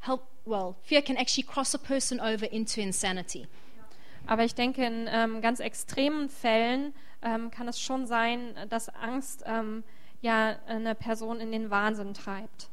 [0.00, 3.46] help, well, fear can actually cross a person over into insanity.
[4.26, 9.42] Aber ich denke, in ähm, ganz extremen Fällen ähm, kann es schon sein, dass Angst
[9.46, 9.84] ähm,
[10.20, 12.68] ja eine Person in den Wahnsinn treibt.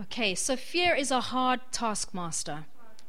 [0.00, 2.64] Okay, so fear is a hard taskmaster.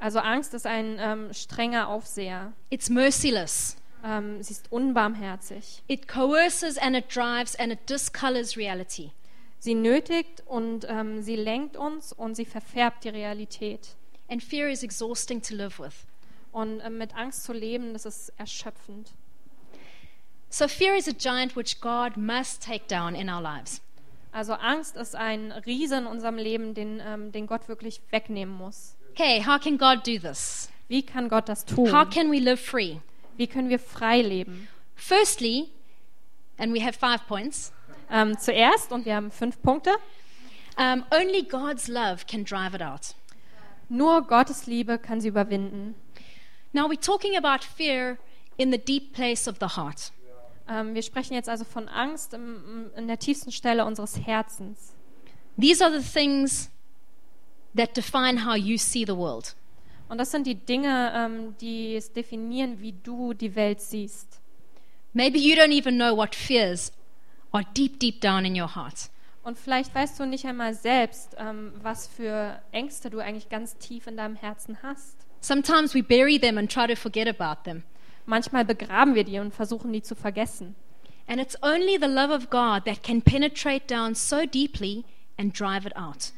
[0.06, 2.54] Also Angst ist ein ähm, strenger Aufseher.
[2.70, 3.76] It's merciless.
[4.04, 5.82] Ähm, sie ist unbarmherzig.
[5.88, 9.10] It coerces and it drives and it discolors reality.
[9.58, 13.96] Sie nötigt und ähm, sie lenkt uns und sie verfärbt die Realität.
[14.30, 16.06] And fear is exhausting to live with.
[16.52, 19.10] Und ähm, mit Angst zu leben, das ist erschöpfend.
[20.52, 23.82] So fear is a giant which God must take down in our lives.
[24.32, 28.96] Also Angst ist ein Riese in unserem Leben, den, ähm, den Gott wirklich wegnehmen muss.
[29.15, 30.69] Okay, how can God do this?
[30.89, 31.89] Wie kann Gott das tun?
[31.89, 32.99] How can we live free?
[33.38, 34.67] Wie können wir frei leben?
[34.95, 35.69] Firstly,
[36.58, 37.71] and we have five points,
[38.12, 39.91] Ähm, zuerst, und wir haben fünf Punkte,
[40.78, 43.15] um, only God's love can drive it out.
[43.88, 45.95] nur Gottes Liebe kann sie überwinden.
[46.73, 48.17] Now, we're talking about fear
[48.58, 50.12] in the deep place of the heart.
[50.67, 54.93] Ähm, wir sprechen jetzt also von Angst im, in der tiefsten Stelle unseres Herzens.
[55.58, 56.69] These are the things
[57.76, 59.56] that define how you see the world.
[60.08, 64.40] Und das sind die Dinge, ähm, die es definieren, wie du die Welt siehst.
[65.14, 66.92] Maybe you don't even know what fears
[67.52, 69.10] are deep, deep down in your heart.
[69.44, 74.08] Und vielleicht weißt du nicht einmal selbst, ähm, was für Ängste du eigentlich ganz tief
[74.08, 75.18] in deinem Herzen hast.
[75.40, 77.84] Sometimes we bury them and try to forget about them.
[78.26, 80.76] Manchmal begraben wir die und versuchen die zu vergessen.
[81.28, 85.06] And it's only the love of God that can penetrate down so deeply
[85.38, 86.32] and drive it out.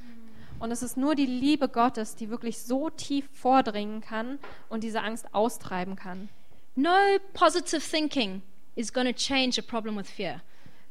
[0.60, 4.40] Und es ist nur die Liebe Gottes, die wirklich so tief vordringen kann
[4.70, 6.30] und diese Angst austreiben kann.
[6.76, 6.92] No
[7.34, 8.42] positive thinking
[8.76, 10.42] is going to change a problem with fear.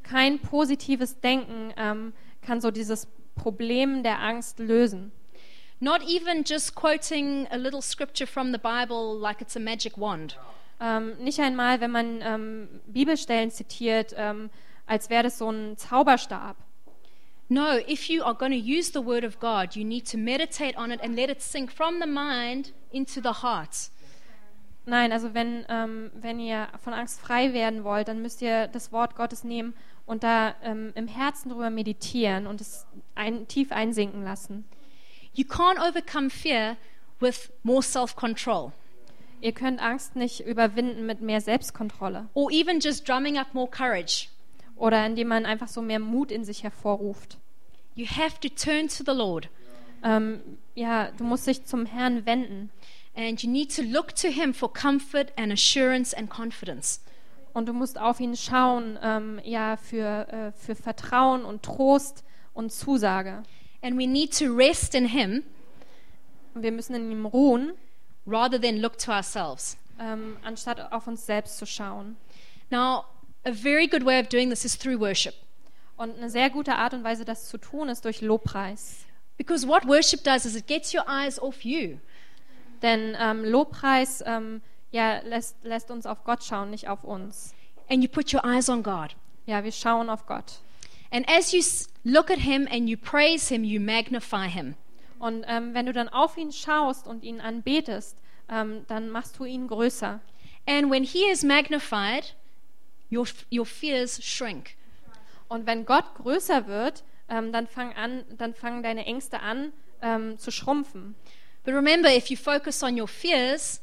[0.03, 5.13] Kein positives Denken ähm, kann so dieses Problem der Angst lösen.
[5.79, 10.39] Not even just quoting a little scripture from the Bible like it's a magic wand.
[10.81, 14.51] Ähm, nicht einmal, wenn man ähm, Bibelstellen zitiert, ähm,
[14.87, 16.57] als wäre das so ein Zauberstab.
[17.49, 20.77] No, if you are going to use the word of God, you need to meditate
[20.77, 23.91] on it and let it sink from the mind into the heart.
[24.85, 28.93] Nein, also wenn, ähm, wenn ihr von Angst frei werden wollt, dann müsst ihr das
[28.93, 29.75] Wort Gottes nehmen
[30.07, 34.65] und da ähm, im Herzen drüber meditieren und es ein, tief einsinken lassen.
[35.35, 36.77] You can't overcome fear
[37.21, 38.73] with more self control
[39.41, 44.29] Ihr könnt Angst nicht überwinden mit mehr Selbstkontrolle or even just drumming up more courage.
[44.77, 47.39] Oder indem man einfach so mehr Mut in sich hervorruft.
[47.95, 49.49] You have to turn to the Lord
[50.05, 50.41] Ähm,
[50.75, 52.71] ja, du musst dich zum Herrn wenden
[53.17, 57.01] and you need to look to Him for comfort and assurance and confidence.
[57.55, 62.71] und du musst auf ihn schauen, ähm, ja, für, äh, für Vertrauen und Trost und
[62.71, 63.43] Zusage.
[63.81, 65.43] And we need to rest in Him
[66.55, 67.73] Und wir müssen in ihm ruhen,
[68.27, 69.79] rather than look to ourselves.
[69.99, 72.17] ähm, anstatt auf uns selbst zu schauen.
[72.71, 73.05] Now,
[73.47, 75.35] a very good way of doing this is through worship.
[75.97, 79.07] Und eine sehr gute Art und Weise, das zu tun, ist durch Lobpreis.
[79.39, 81.99] Because what worship does is it gets your eyes off you.
[82.83, 87.55] Denn ähm, Lobpreis ähm, ja, lässt, lässt uns auf Gott schauen, nicht auf uns.
[87.89, 89.15] and you put your eyes on God.
[89.47, 90.61] Ja, wir schauen auf Gott.
[91.11, 91.63] And as you
[92.05, 94.75] look at Him and you praise Him, you magnify Him.
[95.19, 98.19] Und ähm, wenn du dann auf ihn schaust und ihn anbetest,
[98.51, 100.21] ähm, dann machst du ihn größer.
[100.67, 102.35] And when He is magnified,
[103.11, 104.77] your, your fears shrink.
[105.49, 110.39] Und wenn Gott größer wird, ähm, dann, fang an, dann fangen deine Ängste an ähm,
[110.39, 111.15] zu schrumpfen.
[111.65, 113.83] But remember, if you focus on your fears,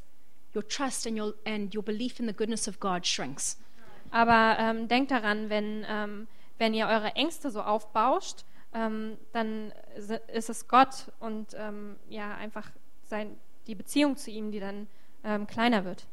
[0.55, 3.57] your trust and your, and your belief in the goodness of God shrinks.
[4.11, 6.27] Aber ähm, denkt daran, wenn, ähm,
[6.59, 9.73] wenn ihr eure Ängste so aufbauscht, ähm, dann
[10.27, 12.69] ist es Gott und ähm, ja einfach
[13.03, 14.87] sein, die Beziehung zu ihm, die dann
[15.23, 16.05] ähm, kleiner wird.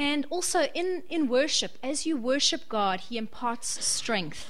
[0.00, 4.46] And also in, in worship, as you worship God, He imparts strength.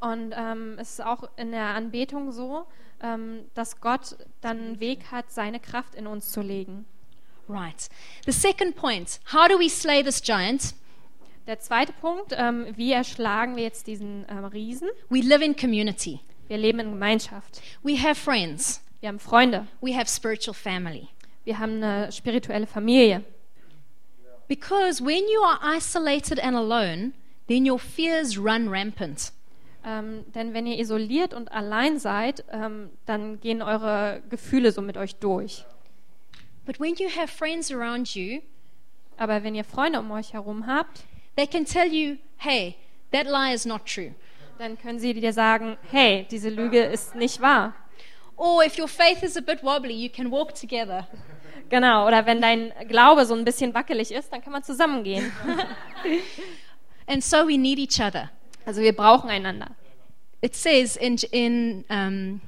[0.00, 2.66] Und ähm, es ist auch in der Anbetung so,
[3.02, 6.86] ähm, dass Gott dann einen Weg hat, seine Kraft in uns zu legen.
[7.48, 7.88] Right.
[8.24, 10.74] The second point how do we slay this giant?
[11.46, 14.88] Der zweite Punkt, ähm, wie erschlagen wir jetzt diesen ähm, Riesen?
[15.10, 17.60] We live in community, Wir leben in Gemeinschaft.
[17.82, 19.66] we have friends, Wir haben Freunde.
[19.82, 21.08] we have spiritual family.
[21.44, 23.22] Wir haben eine spirituelle Familie.
[24.48, 27.12] Because when you are isolated and alone,
[27.48, 29.32] then your fears run rampant.
[29.84, 34.96] Ähm, denn wenn ihr isoliert und allein seid, ähm, dann gehen eure Gefühle so mit
[34.96, 35.64] euch durch.
[36.64, 38.40] But when you have friends around you,
[39.16, 41.04] Aber wenn ihr Freunde um euch herum habt,
[41.36, 42.76] they can tell you, hey,
[43.12, 44.14] that lie is not true.
[44.58, 47.74] dann können sie dir sagen, hey, diese Lüge ist nicht wahr.
[48.36, 51.06] Or if your faith is a bit wobbly, you can walk together.
[51.68, 55.32] Genau, oder wenn dein Glaube so ein bisschen wackelig ist, dann kann man zusammengehen.
[57.06, 58.30] And so we need each other.
[58.64, 59.70] Also wir brauchen einander.
[60.40, 62.40] It says in, in um,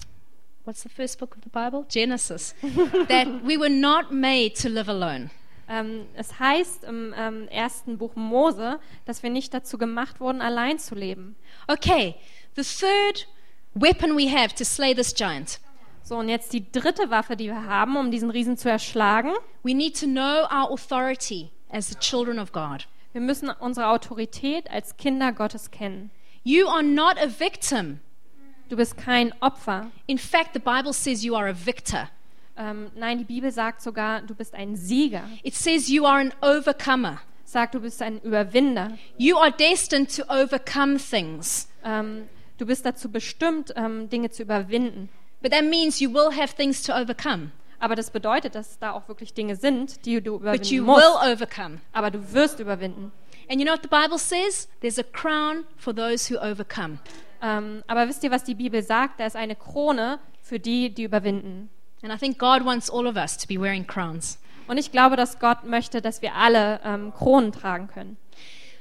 [0.65, 1.85] what's the first book of the Bible?
[1.89, 2.55] Genesis,
[3.09, 5.31] that we were not made to live alone.
[5.69, 10.79] Ähm, es heißt im ähm, ersten Buch Mose, dass wir nicht dazu gemacht wurden, allein
[10.79, 11.35] zu leben.
[11.67, 12.15] Okay,
[12.55, 13.27] the third
[13.75, 15.59] weapon we have to slay this giant.
[16.07, 19.33] So, und jetzt die dritte Waffe, die wir haben, um diesen Riesen zu erschlagen.
[19.65, 22.87] We need to know our authority as the children of God.
[23.11, 26.13] Wir müssen unsere Autorität als Kinder Gottes kennen.
[26.45, 27.99] You are not a victim.
[28.69, 29.91] Du bist kein Opfer.
[30.07, 32.09] In fact, the Bible says you are a victor.
[32.57, 35.25] Ähm, nein, die Bibel sagt sogar, du bist ein Sieger.
[35.43, 37.19] It says you are an overcomer.
[37.45, 38.97] Sagt, du bist ein Überwinder.
[39.19, 41.69] You are destined to overcome things.
[41.83, 45.09] Ähm, du bist dazu bestimmt, ähm, Dinge zu überwinden.
[45.47, 47.53] But that means you will have things to overcome.
[47.79, 51.05] Aber das bedeutet, dass da auch wirklich Dinge sind, die du But überwinden you musst.
[51.05, 51.79] will overcome.
[51.93, 53.13] Aber du wirst überwinden.
[53.49, 54.67] And you know what the Bible says?
[54.81, 56.99] There's a crown for those who overcome.
[57.41, 59.21] Ähm, aber wisst ihr, was die Bibel sagt?
[59.21, 61.71] Da ist eine Krone für die, die überwinden.
[62.03, 64.41] And I think God wants all of us to be wearing crowns.
[64.67, 68.17] Und ich glaube, dass Gott möchte, dass wir alle ähm, Kronen tragen können.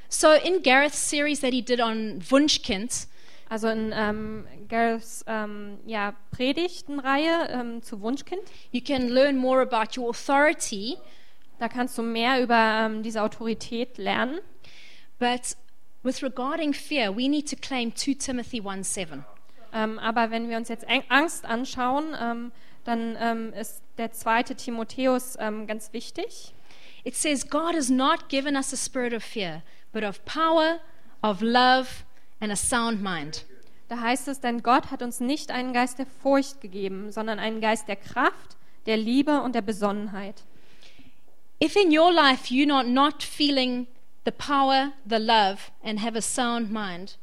[0.09, 3.07] So in Gareth's series that he did on Wunschkind,
[3.47, 9.99] Also in ähm, Gareths ähm, ja, Predigtenreihe ähm, zu Wunschkind, you can learn more about
[9.99, 10.97] your authority,
[11.59, 14.39] da kannst du mehr über ähm, diese Autorität lernen.
[15.19, 15.55] but
[16.03, 19.25] with regarding fear, we need to claim 2 Timothy 1 7.
[19.73, 22.51] Ähm, aber wenn wir uns jetzt Angst anschauen,
[22.83, 26.53] dann ist der zweite Timotheus ganz wichtig.
[27.03, 30.79] It says, God has not given us a spirit of fear, but of power,
[31.21, 32.04] of love,
[32.39, 33.45] and a sound mind.
[33.87, 37.61] Da heißt es, denn Gott hat uns nicht einen Geist der Furcht gegeben, sondern einen
[37.61, 40.43] Geist der Kraft, der Liebe und der Besonnenheit.
[41.63, 43.87] If in your life you're not, not feeling
[44.25, 47.17] the power, the love, and have a sound mind,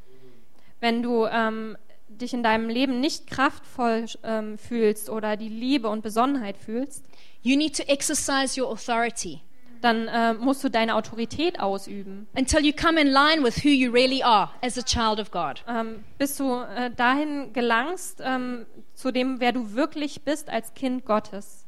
[0.81, 1.77] Wenn du ähm,
[2.09, 7.05] dich in deinem Leben nicht kraftvoll ähm, fühlst oder die Liebe und Besonnenheit fühlst,
[7.43, 9.43] you need to exercise your authority
[9.83, 13.91] dann äh, musst du deine Autorität ausüben, until you come in line with who you
[13.93, 15.63] really are as a child of God.
[15.69, 18.65] ähm, bis du äh, dahin gelangst, ähm,
[18.95, 21.67] zu dem, wer du wirklich bist als Kind Gottes.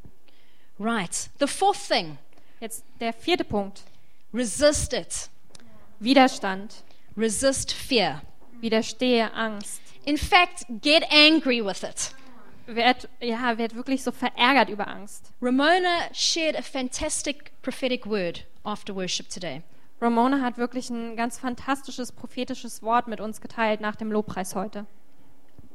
[0.78, 1.30] Right.
[1.40, 2.18] The fourth thing
[2.60, 3.82] Jetzt der vierte Punkt.
[4.32, 5.28] resist it,
[6.00, 6.82] Widerstand.
[7.16, 8.22] resist fear.
[8.60, 9.80] Widerstehe Angst.
[10.04, 12.14] In fact, get angry with it.
[12.66, 15.32] Werd, ja, werd wirklich so verärgert über Angst.
[15.42, 19.62] Ramona shared a fantastic prophetic word after worship today.
[20.00, 24.86] Ramona hat wirklich ein ganz fantastisches prophetisches Wort mit uns geteilt nach dem Lobpreis heute.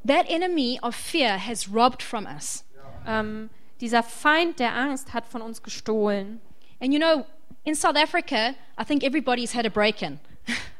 [0.05, 2.65] That enemy of fear has robbed from us.
[3.05, 3.49] Ähm,
[3.81, 6.41] dieser Feind der Angst hat von uns gestohlen.
[6.79, 7.25] And you know,
[7.63, 10.19] in South Africa, I think everybody's had a break in.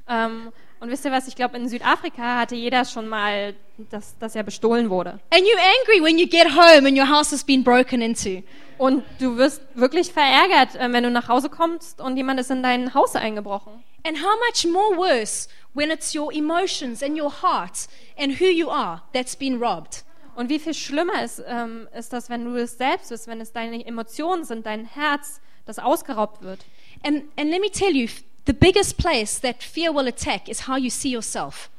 [0.07, 1.27] Ähm, und wisst ihr was?
[1.27, 3.53] Ich glaube, in Südafrika hatte jeder schon mal,
[3.89, 5.19] dass, dass er bestohlen wurde.
[5.29, 8.43] And you're angry when you get home and your house has been broken into.
[8.77, 12.63] Und du wirst wirklich verärgert, äh, wenn du nach Hause kommst und jemand ist in
[12.63, 13.83] dein Haus eingebrochen.
[14.05, 18.69] And how much more worse when it's your emotions and your heart and who you
[18.69, 20.05] are that's been robbed.
[20.35, 23.51] Und wie viel schlimmer ist, ähm, ist das, wenn du es selbst bist, wenn es
[23.51, 26.59] deine Emotionen sind, dein Herz, das ausgeraubt wird.
[27.03, 28.07] And, and let me tell you,
[28.45, 31.69] the biggest place that fear will attack is how you see yourself.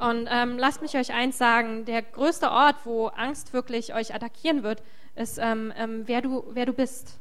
[0.00, 4.62] Und ähm, lasst mich euch eins sagen: Der größte Ort, wo Angst wirklich euch attackieren
[4.62, 4.82] wird,
[5.16, 7.18] ist, ähm, ähm, wer, du, wer du bist.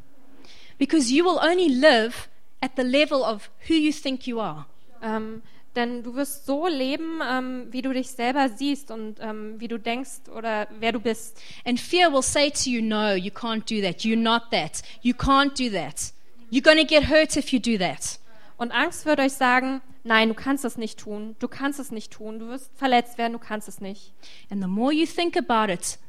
[0.77, 2.29] Because you will only live
[2.61, 4.65] at the level of who you think you are.
[5.01, 5.41] Ähm,
[5.75, 9.77] denn du wirst so leben, ähm, wie du dich selber siehst und ähm, wie du
[9.77, 11.39] denkst oder wer du bist.
[11.65, 14.01] And fear will say to you, No, you can't do that.
[14.01, 14.81] You're not that.
[15.01, 16.13] You can't do that.
[16.49, 18.19] You're going to get hurt if you do that.
[18.57, 22.11] Und Angst wird euch sagen, nein, du kannst es nicht tun, du kannst es nicht
[22.11, 24.13] tun, du wirst verletzt werden, du kannst es nicht.
[24.49, 25.99] And the more you think about it,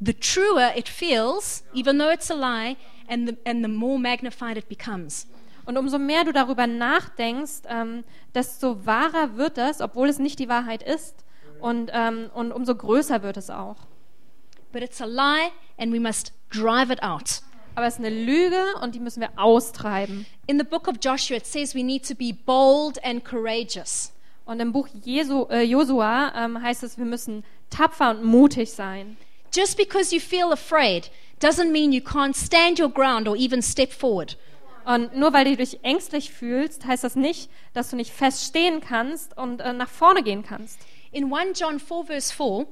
[0.00, 2.76] the truer it feels, even though it's a lie,
[3.08, 5.26] and the, and the more magnified it becomes.
[5.66, 8.04] Und umso mehr du darüber nachdenkst, ähm,
[8.34, 11.26] desto wahrer wird es, obwohl es nicht die Wahrheit ist.
[11.60, 13.76] Und, ähm, und umso größer wird es auch.
[14.72, 17.42] But it's a lie, and we must drive it out.
[17.78, 20.26] Aber es ist eine Lüge und die müssen wir austreiben.
[20.48, 24.12] In the book of Joshua, it says we need to be bold and courageous.
[24.46, 29.16] Und im Buch Jesu, äh, Josua ähm, heißt es, wir müssen tapfer und mutig sein.
[29.54, 33.92] Just because you feel afraid doesn't mean you can't stand your ground or even step
[33.92, 34.36] forward.
[34.84, 38.80] Und nur weil du dich ängstlich fühlst, heißt das nicht, dass du nicht fest stehen
[38.80, 40.80] kannst und äh, nach vorne gehen kannst.
[41.12, 42.66] In 1 John 4, verse 4,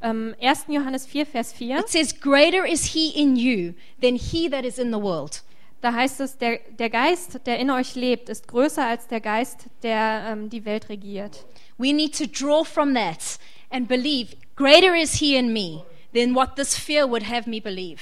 [0.00, 0.66] Ähm, 1.
[0.68, 4.78] Johannes 4, Vers 4, it says, Greater is he in you than he that is
[4.78, 5.42] in the world.
[5.80, 9.66] da heißt es, der, der Geist, der in euch lebt, ist größer als der Geist,
[9.82, 11.44] der ähm, die Welt regiert.
[11.78, 13.38] We need to draw from that
[13.70, 18.00] and believe, Greater is he in me than what this fear would have me believe.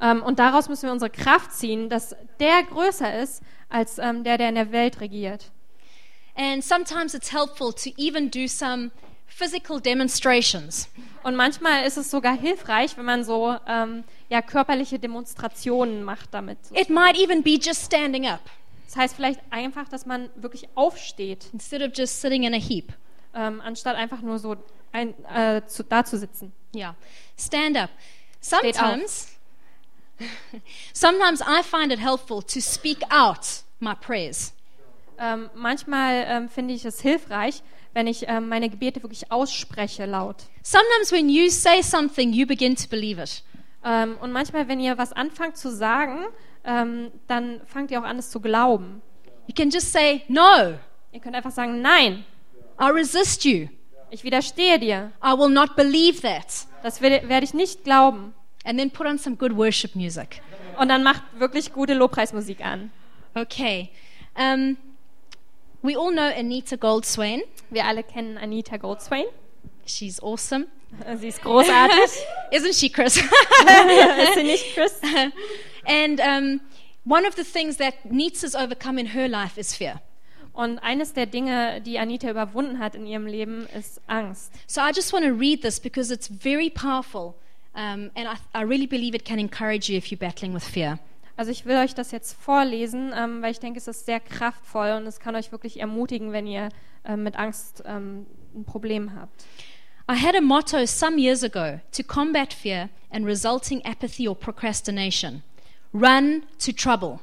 [0.00, 4.48] Ähm, und daraus müssen wir unsere Kraft ziehen, dass der größer ist als der, der
[4.50, 5.50] in der Welt regiert.
[6.36, 8.90] And sometimes it's helpful to even do some
[9.36, 10.88] physical demonstrations.
[11.22, 16.58] Und manchmal ist es sogar hilfreich, wenn man so ähm, ja, körperliche Demonstrationen macht damit.
[16.72, 18.40] It might even be just standing up
[18.86, 22.92] Das heißt vielleicht einfach, dass man wirklich aufsteht, instead of just sitting in a heap.
[23.34, 24.56] ähm, anstatt einfach nur so
[24.92, 26.52] ein, äh, zu, da zu sitzen.
[26.74, 26.94] Yeah.
[27.36, 27.90] Stand up.
[28.40, 29.32] Sometimes,
[30.92, 34.52] sometimes I find it helpful to speak out my prayers.
[35.18, 37.62] Ähm, manchmal ähm, finde ich es hilfreich,
[37.94, 40.36] wenn ich ähm, meine Gebete wirklich ausspreche laut.
[40.62, 43.42] Sometimes when you say something, you begin to believe it.
[43.84, 46.18] Ähm, und manchmal, wenn ihr was anfangt zu sagen,
[46.64, 49.02] ähm, dann fangt ihr auch an, es zu glauben.
[49.46, 50.74] You can just say, No,
[51.12, 52.24] Ihr könnt einfach sagen, nein,
[52.80, 53.68] I resist you.
[54.10, 55.12] ich widerstehe dir.
[55.22, 56.66] I will not believe that.
[56.82, 58.34] Das werde, ich nicht glauben.
[58.64, 60.40] And then put on some good worship music.
[60.76, 62.90] Und dann macht wirklich gute Lobpreismusik an.
[63.34, 63.90] Okay.
[64.36, 64.76] Um,
[65.84, 67.42] we all know Anita Goldswain.
[67.70, 69.26] Wir alle kennen Anita Goldswain.
[69.84, 70.66] She's awesome.
[71.18, 72.10] Sie ist großartig.
[72.50, 73.16] Isn't she, Chris?
[73.18, 75.00] ist sie nicht, Chris?
[75.86, 76.60] and um,
[77.04, 80.00] one of the things that Nita's overcome in her life is fear.
[80.54, 84.52] Und eines der Dinge, die Anita überwunden hat in ihrem Leben, ist Angst.
[84.68, 87.34] So I just want to read this because it's very powerful.
[87.74, 91.00] Um, and I, I really believe it can encourage you if you're battling with fear.
[91.36, 94.92] Also ich will euch das jetzt vorlesen, ähm, weil ich denke, es ist sehr kraftvoll
[94.92, 96.68] und es kann euch wirklich ermutigen, wenn ihr
[97.04, 99.44] ähm, mit Angst ähm, ein Problem habt.
[100.10, 105.42] I had a motto some years ago to combat fear and resulting apathy or procrastination
[105.92, 107.20] run to trouble.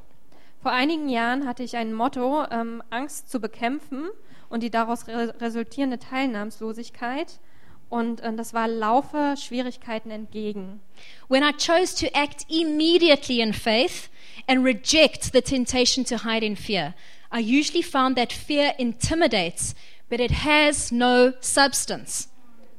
[0.61, 4.09] Vor einigen Jahren hatte ich ein Motto, ähm, Angst zu bekämpfen
[4.49, 7.39] und die daraus re resultierende Teilnahmslosigkeit.
[7.91, 10.79] Und äh, das war Laufe Schwierigkeiten entgegen.
[11.27, 14.09] When I chose to act immediately in faith
[14.47, 16.93] and reject the temptation to hide in fear,
[17.33, 19.75] I usually found that fear intimidates,
[20.09, 22.29] but it has no substance.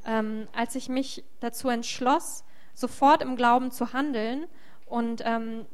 [0.07, 2.43] Ähm, als ich mich dazu entschloss,
[2.73, 4.47] sofort im Glauben zu handeln
[4.87, 5.67] und ähm,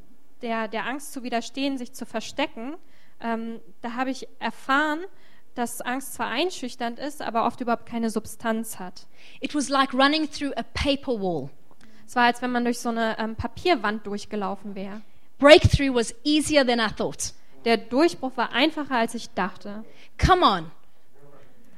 [0.42, 2.76] der, der Angst zu widerstehen, sich zu verstecken,
[3.20, 4.98] ähm, da habe ich erfahren,
[5.58, 9.06] dass Angst zwar einschüchternd ist, aber oft überhaupt keine Substanz hat.
[9.40, 11.50] It was like running through a paper wall.
[12.06, 15.02] Es war, als wenn man durch so eine ähm, Papierwand durchgelaufen wäre.
[15.38, 17.34] Breakthrough was easier than I thought.
[17.64, 19.84] Der Durchbruch war einfacher, als ich dachte.
[20.24, 20.70] Come on,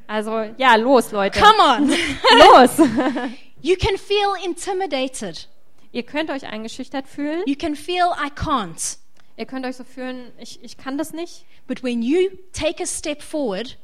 [0.07, 1.41] Also, ja, los, Leute.
[1.41, 1.89] come on.
[2.39, 2.79] Los!
[3.63, 5.49] you can feel intimidated.
[5.93, 7.43] Ihr könnt euch eingeschüchtert fühlen.
[7.47, 8.99] You can feel I can't.
[9.41, 11.47] Ihr könnt euch so fühlen, ich, ich kann das nicht.
[11.67, 13.79] But when you take a step forward,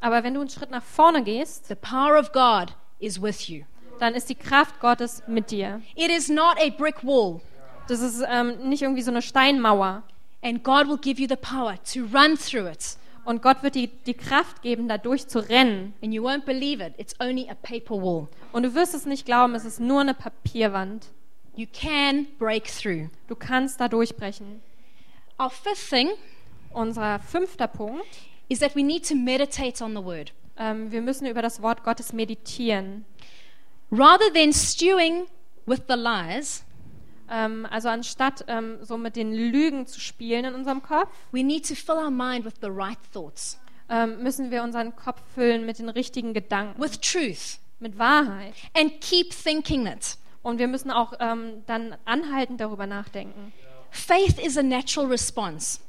[0.00, 3.62] Aber wenn du einen Schritt nach vorne gehst, the power of God is with you.
[4.00, 5.80] dann ist die Kraft Gottes mit dir.
[5.94, 7.40] It is not a brick wall.
[7.86, 10.02] Das ist ähm, nicht irgendwie so eine Steinmauer.
[10.42, 12.96] And God will give you the power to run through it.
[13.24, 15.94] Und Gott wird dir die Kraft geben, da durchzurennen.
[16.02, 16.94] And you won't believe it.
[16.98, 18.26] It's only a paper wall.
[18.50, 21.06] Und du wirst es nicht glauben, es ist nur eine Papierwand.
[21.54, 23.08] You can break through.
[23.28, 24.65] Du kannst da durchbrechen.
[25.38, 26.10] Our fifth thing
[26.72, 28.04] Unser fünfter Punkt
[28.48, 30.32] is that we need to meditate on the word.
[30.58, 33.04] Ähm, wir müssen über das Wort Gottes meditieren.
[33.90, 35.26] Rather than stewing
[35.66, 36.64] with the lies,
[37.28, 41.66] Ähm, also anstatt ähm, so mit den Lügen zu spielen in unserem Kopf, we need
[41.66, 43.58] to fill our mind with the right thoughts,
[43.88, 48.54] ähm, müssen wir unseren Kopf füllen mit den richtigen Gedanken, with truth, mit Wahrheit.
[48.74, 50.18] and keep thinking it.
[50.42, 53.52] Und wir müssen auch ähm, dann anhaltend darüber nachdenken.
[53.90, 55.80] Faith is a natural response.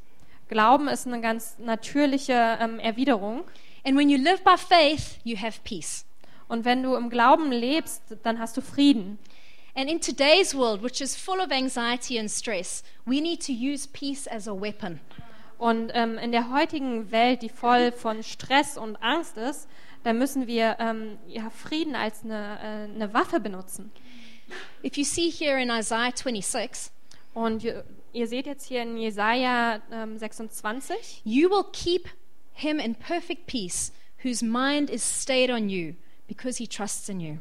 [0.49, 3.43] Glauben ist eine ganz natürliche ähm, Erwiderung.
[3.83, 6.05] And when you live by faith, you have peace.
[6.47, 9.19] Und wenn du im Glauben lebst, dann hast du Frieden.
[9.75, 13.87] And in today's world, which is full of anxiety and stress, we need to use
[13.87, 14.99] peace as a weapon.
[15.57, 19.67] Und ähm, in der heutigen Welt, die voll von Stress und Angst ist,
[20.03, 23.91] da müssen wir ähm, ja, Frieden als eine, äh, eine Waffe benutzen.
[24.83, 26.91] If you see here in Isaiah 26,
[27.37, 27.83] Und ihr,
[28.13, 32.09] ihr seht jetzt hier in Jesaja ähm, 26, you will keep
[32.53, 35.93] him in perfect peace, whose mind is stayed on you,
[36.27, 37.37] because he trusts in you.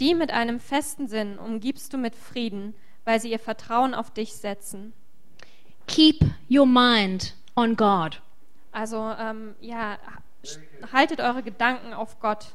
[0.00, 2.74] die mit einem festen Sinn umgibst du mit Frieden,
[3.04, 4.92] weil sie ihr Vertrauen auf dich setzen.
[5.86, 8.20] Keep your mind on God.
[8.72, 9.96] Also ähm, ja,
[10.92, 12.54] haltet eure Gedanken auf Gott.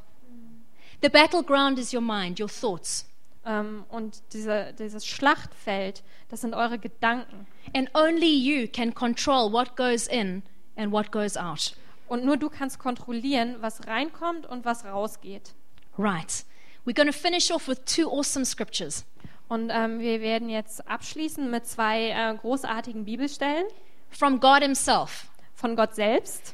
[1.02, 3.08] The battleground is your mind, your thoughts.
[3.46, 7.48] Ähm, und diese, dieses Schlachtfeld, das sind eure Gedanken.
[7.76, 10.44] And only you can control what goes in
[10.76, 11.76] and what goes out.
[12.08, 15.54] Und nur du kannst kontrollieren, was reinkommt und was rausgeht.
[15.98, 16.46] Right.
[16.86, 19.06] We're going to finish off with two awesome scriptures.
[19.48, 23.66] Und ähm, wir werden jetzt abschließen mit zwei äh, großartigen Bibelstellen
[24.10, 25.28] from God Himself.
[25.56, 26.54] von Gott selbst.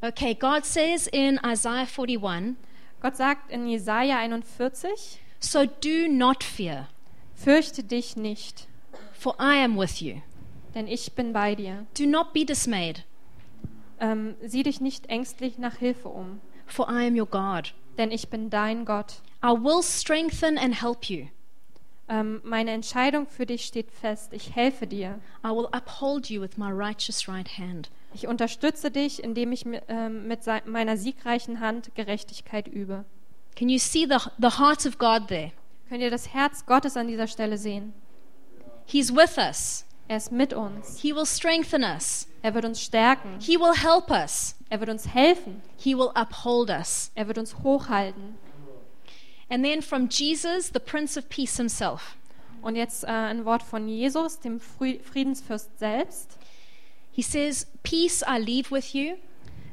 [0.00, 2.56] Okay, God says in Isaiah 41,
[3.00, 6.88] Gott sagt in Jesaja 41, So do not fear,
[7.34, 8.66] fürchte dich nicht,
[9.12, 10.16] for I am with you.
[10.74, 11.86] denn ich bin bei dir.
[11.96, 13.04] Do not be dismayed,
[14.00, 17.74] Ähm, sieh dich nicht ängstlich nach Hilfe um, for I am your God.
[17.98, 19.20] denn ich bin dein Gott.
[19.44, 21.26] I will strengthen and help you.
[22.08, 24.32] Ähm, meine Entscheidung für dich steht fest.
[24.32, 25.18] Ich helfe dir.
[25.44, 27.90] I will uphold you with my righteous right hand.
[28.14, 33.04] Ich unterstütze dich, indem ich ähm, mit meiner siegreichen Hand Gerechtigkeit übe.
[33.58, 35.50] Can you see the, the heart of God there?
[35.88, 37.92] Könnt ihr das Herz Gottes an dieser Stelle sehen?
[38.86, 39.84] He's with us.
[40.06, 41.00] Er ist mit uns.
[41.00, 42.28] He will strengthen us.
[42.40, 43.40] Er wird uns stärken.
[43.40, 44.54] He will help us.
[44.70, 45.60] Er wird uns helfen.
[45.76, 47.10] He will uphold us.
[47.16, 48.38] Er wird uns hochhalten.
[49.50, 52.16] And then from Jesus, the Prince of Peace himself.
[52.62, 56.38] Und jetzt äh, ein Wort von Jesus, dem Friedensfürst selbst.
[57.10, 59.16] He says, Peace I leave with you,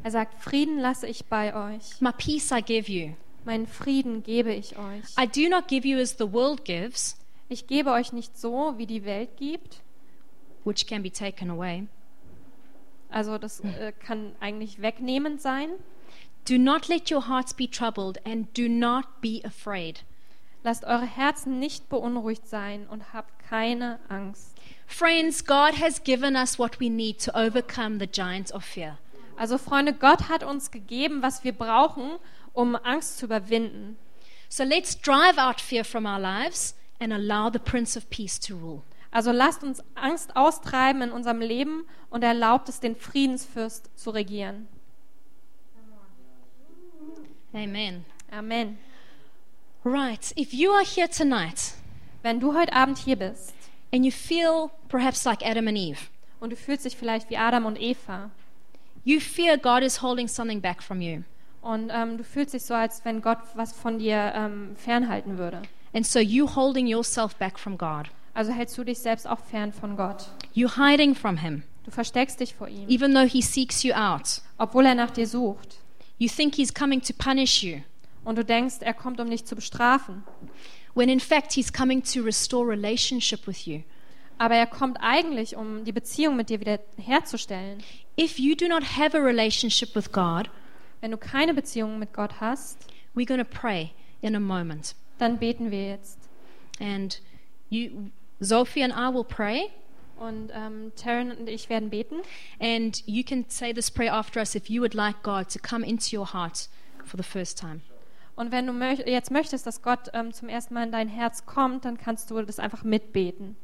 [0.03, 2.01] Er sagt, Frieden lasse ich bei euch.
[2.01, 3.13] my peace I give you.
[3.45, 5.03] Meinen Frieden gebe ich euch.
[5.19, 7.17] I do not give you as the world gives,
[7.47, 9.81] Ich gebe euch nicht so, wie die Welt gibt.
[10.63, 11.85] which can be taken away.
[13.09, 15.69] Also das äh, kann eigentlich wegnehmend sein.
[16.49, 20.03] Do not let your hearts be troubled and do not be afraid.
[20.63, 24.55] Lasst eure Herzen nicht beunruhigt sein und habt keine Angst.
[24.87, 28.97] Friends, God has given us what we need to overcome the giant of fear.
[29.37, 32.17] Also Freunde, Gott hat uns gegeben, was wir brauchen,
[32.56, 33.97] um Angst zu überwinden.
[34.49, 38.56] So let's drive out fear from our lives and allow the Prince of Peace to
[38.56, 38.82] rule.
[39.12, 44.68] Also lasst uns Angst austreiben in unserem Leben und erlaubt es den Friedensfürst zu regieren.
[47.53, 48.06] Amen.
[48.32, 48.78] Amen.
[49.86, 51.76] Right, if you are here tonight
[52.24, 53.53] Wenn du heute Abend hier bist
[53.93, 55.99] and you feel perhaps like Adam and Eve,
[56.39, 58.32] und du fühlst dich vielleicht wie Adam und Eva
[59.03, 61.24] you fear God is holding something back from you,
[61.66, 65.61] und ähm, du fühlst dich so, als wenn Gott was von dir ähm, fernhalten würde.
[65.93, 69.74] and so you holding yourself back from God, Also hältst du dich selbst auch fern
[69.74, 70.28] von Gott.
[70.53, 74.41] you hiding from Him, Du versteckst dich vor ihm, even though He seeks you out.
[74.57, 75.78] obwohl er nach dir sucht.
[76.18, 77.80] You think He's coming to punish you,
[78.24, 80.24] Und du denkst, er kommt, um dich zu bestrafen.
[80.93, 83.82] when in fact He's coming to restore relationship with you.
[84.38, 87.82] Aber er kommt eigentlich, um die Beziehung mit dir wieder herzustellen.
[88.20, 90.49] If you do not have a relationship with God,
[91.06, 92.80] Wenn du keine Beziehung mit Gott hast,
[93.14, 93.91] we're going to pray
[94.24, 94.95] in a moment.
[95.20, 96.18] dann beten wir jetzt.
[96.80, 97.22] And
[97.70, 99.70] you, Sophie and I will pray,
[100.18, 102.16] Und ähm, Taryn und ich werden beten.
[102.60, 105.86] and you can say this prayer after us if you would like God to come
[105.86, 106.70] into your heart
[107.03, 107.82] for the first time.
[108.36, 111.45] Und wenn du möch jetzt möchtest, dass Gott ähm, zum ersten Mal in dein Herz
[111.45, 113.56] kommt, dann kannst du das einfach mitbeten.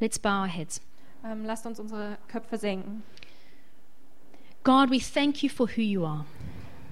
[0.00, 0.80] Let's bow our heads.
[1.24, 3.04] Ähm, lasst uns unsere Köpfe senken.
[4.64, 6.24] God, we thank you for who you are.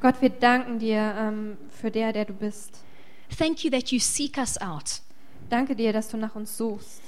[0.00, 2.82] Gott, wir danken dir ähm, für der, der du bist.
[3.36, 5.02] Thank you that you seek us out.
[5.50, 7.02] Danke dir, dass du nach uns suchst.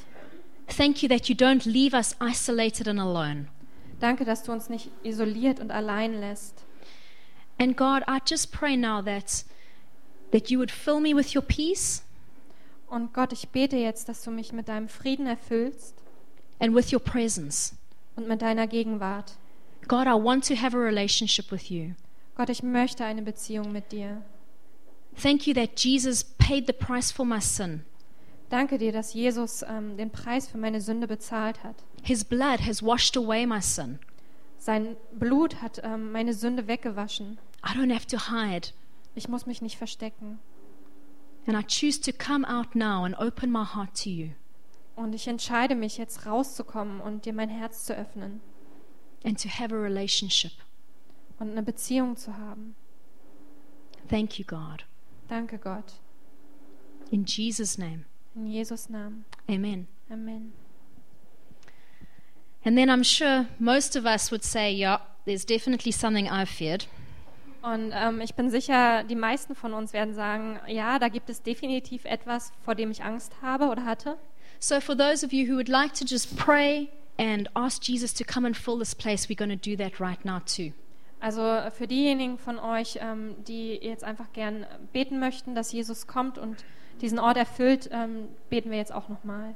[0.77, 3.47] Thank you that you don't leave us isolated and alone.
[4.01, 6.65] Danke, dass du uns nicht isoliert und allein lässt.
[7.59, 9.45] And God, I just pray now that
[10.33, 12.03] that you would fill me with your peace
[12.89, 15.95] Und Gott, ich bete jetzt, dass du mich mit deinem Frieden erfüllst
[16.59, 17.75] and with your presence.
[18.17, 19.33] und mit deiner Gegenwart.
[19.89, 21.95] God, I want to have a relationship with you.
[22.35, 24.23] Gott, ich möchte eine Beziehung mit dir.
[25.21, 27.85] Thank you that Jesus paid the price for my sin.
[28.49, 31.77] Danke dir, dass Jesus ähm, den Preis für meine Sünde bezahlt hat.
[32.03, 33.99] His blood has washed away my sin.
[34.59, 37.39] Sein Blut hat ähm, meine Sünde weggewaschen.
[37.65, 38.69] I don't have to hide.
[39.15, 40.39] Ich muss mich nicht verstecken.
[41.47, 44.29] And I choose to come out now and open my heart to you
[44.95, 48.41] Und ich entscheide mich jetzt rauszukommen und dir mein Herz zu öffnen
[49.25, 50.53] and to have a relationship.
[51.43, 52.75] Und eine Beziehung zu haben.
[54.09, 54.85] Thank you, God.
[55.29, 55.95] Danke Gott.
[57.11, 59.25] In Jesus' name, In Jesus Namen.
[59.49, 59.89] amen.
[60.11, 60.53] Amen.
[62.65, 66.87] And then I'm sure most of us would say, yeah, there's definitely something I've feared.
[67.61, 71.43] Und ähm, ich bin sicher, die meisten von uns werden sagen, ja, da gibt es
[71.43, 74.17] definitiv etwas, vor dem ich Angst habe oder hatte.
[74.59, 76.89] So, for those of you who would like to just pray
[77.19, 80.25] and ask Jesus to come and fill this place, we're going to do that right
[80.25, 80.73] now too.
[81.23, 86.09] Also äh, für diejenigen von euch, ähm, die jetzt einfach gern beten möchten, dass Jesus
[86.09, 86.65] kommt und
[87.01, 89.55] diesen Ort erfüllt, ähm, beten wir jetzt auch nochmal.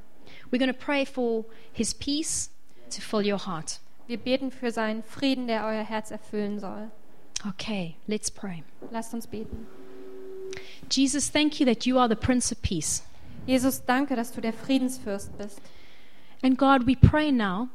[0.49, 1.43] We're going to pray for
[1.73, 2.49] his peace
[2.89, 3.81] to fill your heart.
[4.07, 6.89] Wir beten für seinen Frieden, der euer Herz erfüllen soll.
[7.45, 8.63] Okay, let's pray.
[8.89, 9.67] Lasst uns beten.
[10.89, 13.03] Jesus, thank you that you are the Prince of Peace.
[13.45, 15.61] Jesus, danke, dass du der Friedensfürst bist.
[16.41, 17.67] And God, we pray now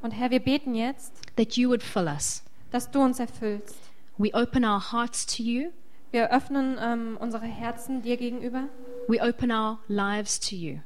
[0.00, 2.45] Und Herr, wir beten jetzt, that you would fill us.
[2.70, 3.76] Dass du uns erfüllst.
[4.18, 5.70] We open our hearts to you,
[6.12, 8.68] Wir öffnen ähm, unsere Herzen dir gegenüber
[9.08, 10.78] we open our lives to you.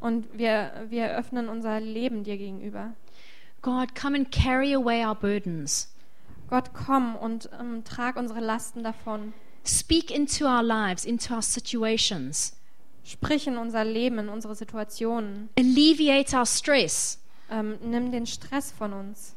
[0.00, 2.94] und wir, wir öffnen unser Leben dir gegenüber.
[3.60, 5.92] God, come and carry away our burdens.
[6.48, 9.32] Gott, komm und ähm, trag unsere Lasten davon.
[9.66, 12.54] Speak into our lives, into our situations.
[13.04, 15.50] Sprich in unser Leben, in unsere Situationen.
[15.58, 17.18] Alleviate our stress
[17.50, 19.34] Ähm, nimm den Stress von uns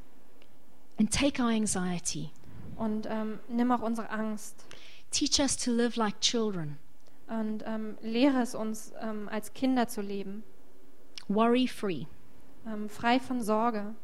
[1.01, 2.29] and take our anxiety.
[2.77, 4.65] und ähm, nimm auch unsere Angst.
[5.09, 6.77] Teach us to live like children,
[7.27, 10.43] Und ähm, lehre es uns, ähm, als Kinder zu leben.
[11.27, 12.05] worry free.
[12.67, 13.95] Ähm, frei von Sorge.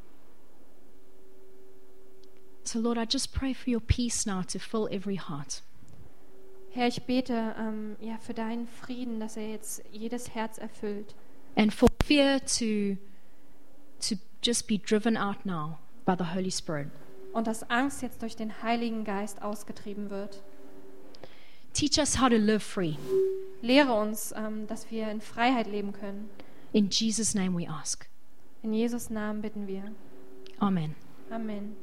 [2.63, 5.61] So, Lord, I just pray for your peace now to fill every heart.
[6.71, 11.15] Herr, ich bete ähm, ja, für deinen Frieden, dass er jetzt jedes Herz erfüllt.
[11.55, 12.97] And for fear to,
[14.01, 15.77] to just be driven out now
[16.07, 16.87] by the Holy Spirit.
[17.33, 20.41] Und dass Angst jetzt durch den Heiligen Geist ausgetrieben wird.
[21.73, 22.95] Teach us how to live free.
[23.61, 26.31] Lehre uns, ähm, dass wir in Freiheit leben können.
[26.73, 28.07] In Jesus' name we ask.
[28.63, 29.83] In Jesus Namen bitten wir.
[30.59, 30.95] Amen.
[31.29, 31.75] Amen.